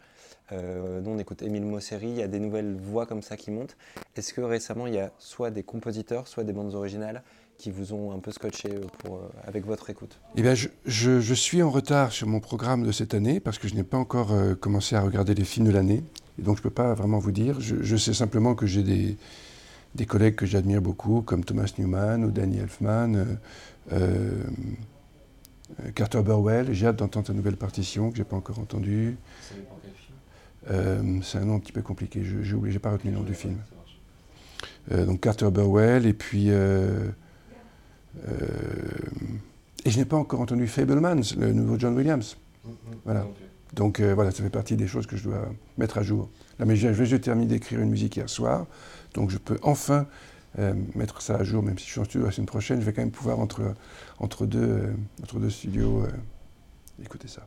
nous, 0.51 1.11
on 1.11 1.19
écoute 1.19 1.43
Émile 1.43 1.65
Mosseri. 1.65 2.09
Il 2.09 2.17
y 2.17 2.23
a 2.23 2.29
des 2.29 2.41
nouvelles 2.41 2.75
voix 2.75 3.05
comme 3.05 3.21
ça 3.21 3.37
qui 3.37 3.51
montent. 3.51 3.77
Est-ce 4.17 4.33
que 4.33 4.41
récemment, 4.41 4.87
il 4.87 4.95
y 4.95 4.99
a 4.99 5.11
soit 5.19 5.51
des 5.51 5.63
compositeurs, 5.63 6.27
soit 6.27 6.45
des 6.45 6.55
bandes 6.55 6.75
originales 6.75 7.23
qui 7.59 7.71
vous 7.71 7.93
ont 7.93 8.13
un 8.13 8.19
peu 8.19 8.33
scotché 8.33 8.71
pour, 9.01 9.21
avec 9.45 9.67
votre 9.67 9.91
écoute? 9.91 10.21
Eh 10.37 10.43
bien, 10.43 10.55
je, 10.55 11.35
suis 11.35 11.63
en 11.63 11.71
retard 11.71 12.13
sur 12.13 12.29
mon 12.29 12.41
programme 12.41 12.83
de 12.83 12.93
cette 12.93 13.13
année 13.13 13.41
parce 13.41 13.59
que 13.59 13.69
je 13.69 13.75
n'ai 13.75 13.85
pas 13.85 13.99
encore 13.99 14.33
commencé 14.59 14.97
à 14.97 15.03
regarder 15.03 15.35
les 15.35 15.45
films 15.45 15.67
de 15.67 15.73
l'année. 15.73 16.03
Et 16.39 16.43
donc, 16.43 16.57
je 16.57 16.61
ne 16.61 16.65
peux 16.65 16.71
pas 16.71 16.95
vraiment 16.95 17.19
vous 17.19 17.33
dire. 17.33 17.61
Je, 17.61 17.77
je 17.83 17.97
sais 17.97 18.15
simplement 18.15 18.55
que 18.55 18.67
j'ai 18.67 18.83
des, 18.83 19.17
des 19.95 20.07
collègues 20.07 20.37
que 20.37 20.47
j'admire 20.47 20.81
beaucoup, 20.81 21.23
comme 21.23 21.45
Thomas 21.45 21.71
Newman 21.79 22.25
ou 22.25 22.31
Danny 22.31 22.59
Elfman, 22.59 23.15
euh, 23.15 23.37
euh, 23.93 24.43
Carter 25.95 26.23
Burwell. 26.23 26.73
J'ai 26.73 26.87
hâte 26.87 26.97
d'entendre 26.97 27.27
sa 27.27 27.33
nouvelle 27.33 27.57
partition 27.57 28.11
que 28.11 28.17
je 28.17 28.23
n'ai 28.23 28.29
pas 28.29 28.37
encore 28.37 28.59
entendue. 28.59 29.17
Euh, 30.71 31.19
c'est 31.23 31.39
un 31.39 31.45
nom 31.45 31.57
un 31.57 31.59
petit 31.59 31.73
peu 31.73 31.83
compliqué, 31.83 32.23
j'ai 32.25 32.55
oublié, 32.55 32.73
j'ai 32.73 32.79
pas 32.79 32.93
retenu 32.93 33.11
le 33.11 33.19
nom 33.19 33.25
du 33.25 33.35
film. 33.35 33.59
donc 34.91 35.21
Carter 35.21 35.51
Burwell, 35.51 36.07
et 36.07 36.15
puis. 36.15 36.49
et 36.49 37.11
je 39.85 39.99
n'ai 39.99 40.05
pas 40.05 40.17
encore 40.17 40.41
entendu 40.41 40.67
Fablemans, 40.69 41.35
le 41.37 41.53
nouveau 41.53 41.79
John 41.79 41.97
Williams. 41.97 42.37
Mm, 42.65 42.69
mm, 42.71 42.75
voilà. 43.05 43.27
Donc 43.73 44.01
voilà, 44.01 44.31
ça 44.31 44.43
fait 44.43 44.51
partie 44.51 44.77
des 44.77 44.87
choses 44.87 45.07
que 45.07 45.17
je 45.17 45.25
dois 45.25 45.49
mettre 45.79 45.99
à 45.99 46.03
jour. 46.03 46.29
Là, 46.59 46.67
mais 46.67 46.77
je, 46.77 46.93
je 46.93 47.17
terminer 47.17 47.49
d'écrire 47.49 47.81
une 47.81 47.91
musique 47.91 48.17
hier 48.17 48.29
soir. 48.29 48.67
Donc 49.15 49.31
je 49.31 49.39
peux 49.39 49.59
enfin 49.63 50.07
euh, 50.59 50.75
mettre 50.95 51.23
ça 51.23 51.37
à 51.37 51.45
jour, 51.45 51.63
même 51.63 51.79
si 51.79 51.87
je 51.87 51.93
suis 51.93 52.01
en 52.01 52.05
studio 52.05 52.27
la 52.27 52.33
semaine 52.33 52.47
prochaine, 52.47 52.81
je 52.81 52.85
vais 52.85 52.93
quand 52.93 53.01
même 53.01 53.11
pouvoir 53.11 53.39
entre, 53.39 53.75
entre, 54.19 54.45
deux, 54.45 54.59
euh, 54.59 54.95
entre 55.23 55.39
deux 55.39 55.49
studios 55.49 56.03
euh, 56.03 56.11
écouter 57.03 57.27
ça. 57.27 57.47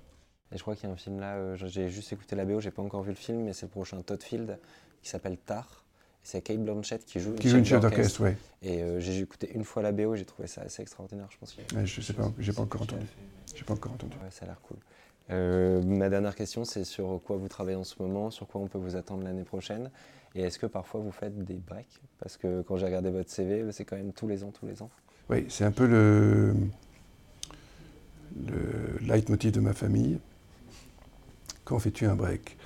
Et 0.51 0.57
je 0.57 0.61
crois 0.61 0.75
qu'il 0.75 0.87
y 0.87 0.91
a 0.91 0.93
un 0.93 0.97
film 0.97 1.19
là, 1.19 1.55
j'ai 1.55 1.89
juste 1.89 2.11
écouté 2.13 2.35
la 2.35 2.45
BO, 2.45 2.61
j'ai 2.61 2.71
pas 2.71 2.81
encore 2.81 3.03
vu 3.03 3.11
le 3.11 3.15
film, 3.15 3.43
mais 3.43 3.53
c'est 3.53 3.67
le 3.67 3.71
prochain 3.71 4.01
Todd 4.01 4.23
Field 4.23 4.57
qui 5.01 5.09
s'appelle 5.09 5.37
Tar. 5.37 5.83
C'est 6.23 6.41
Kate 6.41 6.63
Blanchett 6.63 7.05
qui 7.05 7.19
joue. 7.19 7.33
Qui 7.35 7.49
joue 7.49 7.57
une 7.57 7.65
chef 7.65 7.81
d'orchestre, 7.81 8.23
oui. 8.23 8.31
Et 8.63 8.83
j'ai 8.99 9.19
écouté 9.19 9.51
une 9.53 9.63
fois 9.63 9.83
la 9.83 9.91
BO, 9.91 10.15
j'ai 10.15 10.25
trouvé 10.25 10.47
ça 10.47 10.61
assez 10.61 10.81
extraordinaire, 10.81 11.27
je 11.29 11.37
pense. 11.37 11.55
Ouais, 11.55 11.85
je 11.85 12.01
sais 12.01 12.13
pas, 12.13 12.31
j'ai 12.39 12.51
pas 12.51 12.63
encore 12.63 12.81
entendu. 12.81 13.05
J'ai 13.53 13.63
pas 13.63 13.73
encore 13.73 13.91
entendu. 13.91 14.15
Ouais, 14.15 14.31
ça 14.31 14.45
a 14.45 14.47
l'air 14.47 14.59
cool. 14.61 14.77
Euh, 15.31 15.81
ma 15.83 16.09
dernière 16.09 16.35
question, 16.35 16.65
c'est 16.65 16.83
sur 16.83 17.19
quoi 17.25 17.37
vous 17.37 17.47
travaillez 17.47 17.77
en 17.77 17.83
ce 17.83 17.95
moment, 17.99 18.29
sur 18.29 18.47
quoi 18.47 18.61
on 18.61 18.67
peut 18.67 18.77
vous 18.77 18.95
attendre 18.95 19.23
l'année 19.23 19.43
prochaine, 19.43 19.89
et 20.35 20.41
est-ce 20.41 20.59
que 20.59 20.67
parfois 20.67 21.01
vous 21.01 21.11
faites 21.11 21.43
des 21.43 21.55
breaks? 21.55 22.01
Parce 22.19 22.37
que 22.37 22.61
quand 22.61 22.77
j'ai 22.77 22.85
regardé 22.85 23.09
votre 23.09 23.31
CV, 23.31 23.65
c'est 23.71 23.85
quand 23.85 23.95
même 23.95 24.13
tous 24.13 24.27
les 24.27 24.43
ans, 24.43 24.51
tous 24.51 24.67
les 24.67 24.81
ans. 24.81 24.89
Oui, 25.29 25.45
c'est 25.49 25.63
un 25.63 25.71
peu 25.71 25.87
le, 25.87 26.53
le 28.45 28.99
leitmotiv 29.01 29.51
de 29.51 29.59
ma 29.59 29.73
famille. 29.73 30.19
Quand 31.63 31.79
fais-tu 31.79 32.05
un 32.05 32.15
break? 32.15 32.57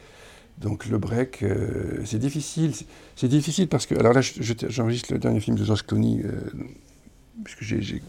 Donc 0.58 0.88
le 0.88 0.98
break, 0.98 1.42
euh, 1.44 2.04
c'est 2.04 2.20
difficile. 2.20 2.74
C'est 3.16 3.30
difficile 3.30 3.70
parce 3.70 3.86
que, 3.86 3.96
alors 3.96 4.12
là, 4.12 4.20
j'enregistre 4.22 5.14
le 5.14 5.20
dernier 5.20 5.40
film 5.40 5.58
de 5.58 5.64
Georges 5.64 5.86
Clooney, 5.86 6.22
euh, 6.26 6.42
puisque 7.46 7.64
j'ai 7.64 8.02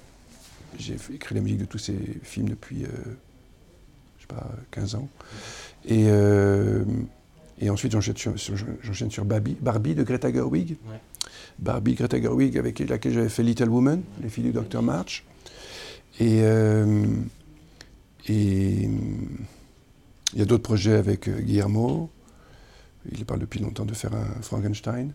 écrit 1.14 1.34
la 1.36 1.40
musique 1.40 1.58
de 1.58 1.64
tous 1.66 1.78
ces 1.78 1.94
films 2.22 2.48
depuis 2.48 2.86
15 4.70 4.94
ans. 4.96 5.08
Et, 5.86 6.06
euh, 6.08 6.84
et 7.60 7.70
ensuite, 7.70 7.92
j'enchaîne 7.92 8.16
sur, 8.16 8.34
sur, 8.38 9.24
Barbie, 9.24 9.56
Barbie, 9.60 9.94
de 9.94 10.02
Greta 10.02 10.32
Gerwig. 10.32 10.76
Barbie, 11.58 11.94
Greta 11.94 12.20
Gerwig, 12.20 12.56
avec 12.56 12.78
laquelle 12.78 13.12
j'avais 13.12 13.28
fait 13.28 13.42
Little 13.42 13.68
Woman, 13.68 14.02
les 14.22 14.28
filles 14.28 14.44
du 14.44 14.52
Dr. 14.52 14.82
March. 14.82 15.24
Et, 16.18 16.40
euh, 16.42 17.04
et 18.28 18.88
il 20.32 20.38
y 20.38 20.42
a 20.42 20.44
d'autres 20.44 20.62
projets 20.62 20.94
avec 20.94 21.28
euh, 21.28 21.40
Guillermo. 21.40 22.10
Il 23.12 23.24
parle 23.24 23.40
depuis 23.40 23.60
longtemps 23.60 23.86
de 23.86 23.94
faire 23.94 24.14
un 24.14 24.42
Frankenstein. 24.42 25.12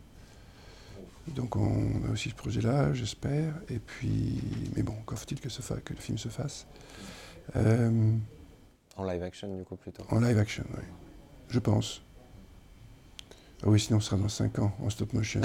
Donc 1.36 1.56
on 1.56 2.08
a 2.08 2.12
aussi 2.12 2.30
ce 2.30 2.36
projet-là, 2.36 2.94
j'espère. 2.94 3.54
Et 3.70 3.80
puis, 3.80 4.42
mais 4.76 4.84
bon, 4.84 4.94
encore 4.94 5.18
faut-il 5.18 5.40
que, 5.40 5.50
que, 5.50 5.94
le 5.94 6.00
film 6.00 6.18
se 6.18 6.30
fasse. 6.30 6.68
En 8.96 9.04
live 9.04 9.24
action, 9.24 9.56
du 9.56 9.64
coup, 9.64 9.76
plutôt 9.76 10.04
En 10.10 10.20
live 10.20 10.38
action, 10.38 10.64
oui. 10.76 10.84
Je 11.50 11.60
pense. 11.60 12.02
Ah 13.64 13.70
oui, 13.70 13.80
sinon, 13.80 13.98
on 13.98 14.02
sera 14.02 14.18
dans 14.18 14.30
5 14.30 14.60
ans 14.60 14.74
en 14.82 14.90
stop 14.90 15.14
motion. 15.14 15.42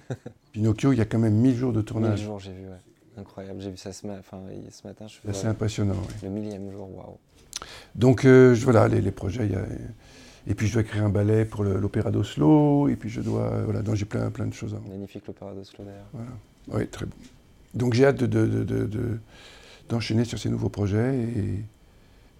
Pinocchio, 0.52 0.92
il 0.92 0.98
y 0.98 1.02
a 1.02 1.04
quand 1.04 1.18
même 1.18 1.34
1000 1.34 1.56
jours 1.56 1.72
de 1.72 1.82
tournage. 1.82 2.20
1000 2.20 2.26
jours, 2.26 2.38
j'ai 2.40 2.52
vu, 2.52 2.68
ouais. 2.68 2.80
Incroyable. 3.16 3.60
J'ai 3.60 3.70
vu 3.70 3.76
ça 3.76 3.92
ce, 3.92 4.06
enfin, 4.06 4.40
ce 4.70 4.86
matin. 4.86 5.06
C'est 5.32 5.46
impressionnant, 5.46 5.96
oui. 5.96 6.14
Le 6.22 6.30
millième 6.30 6.70
jour, 6.70 6.88
waouh. 6.96 7.18
Donc, 7.94 8.24
euh, 8.24 8.54
voilà, 8.62 8.88
les, 8.88 9.10
projets. 9.12 9.48
Y 9.48 9.54
a... 9.54 9.64
Et 10.46 10.54
puis, 10.54 10.66
je 10.66 10.72
dois 10.72 10.82
écrire 10.82 11.04
un 11.04 11.10
ballet 11.10 11.44
pour 11.44 11.62
l'opéra 11.62 12.10
d'Oslo. 12.10 12.88
Et 12.88 12.96
puis, 12.96 13.08
je 13.08 13.20
dois. 13.20 13.62
Voilà, 13.64 13.82
donc 13.82 13.94
j'ai 13.94 14.04
plein, 14.04 14.30
plein 14.30 14.46
de 14.46 14.54
choses 14.54 14.74
à 14.74 14.88
Magnifique 14.88 15.26
l'opéra 15.26 15.52
d'Oslo, 15.54 15.84
d'ailleurs. 15.84 16.08
Voilà. 16.12 16.30
Oui, 16.68 16.88
très 16.88 17.06
bon. 17.06 17.14
Donc, 17.74 17.94
j'ai 17.94 18.06
hâte 18.06 18.22
d'enchaîner 18.22 18.64
de, 18.64 18.64
de, 19.86 20.20
de, 20.20 20.24
sur 20.24 20.38
ces 20.38 20.48
nouveaux 20.48 20.68
projets. 20.68 21.16
Et 21.16 21.64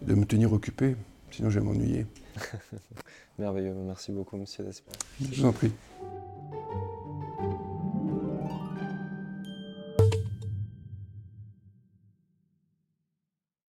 de 0.06 0.14
me 0.14 0.24
tenir 0.24 0.52
occupé, 0.52 0.96
sinon 1.30 1.50
je 1.50 1.58
vais 1.58 1.64
m'ennuyer. 1.64 2.06
Merveilleux, 3.38 3.74
merci 3.74 4.12
beaucoup 4.12 4.36
Monsieur 4.36 4.64
Desper. 4.64 4.92
Je 5.20 5.40
vous 5.40 5.46
en 5.46 5.52
prie. 5.52 5.72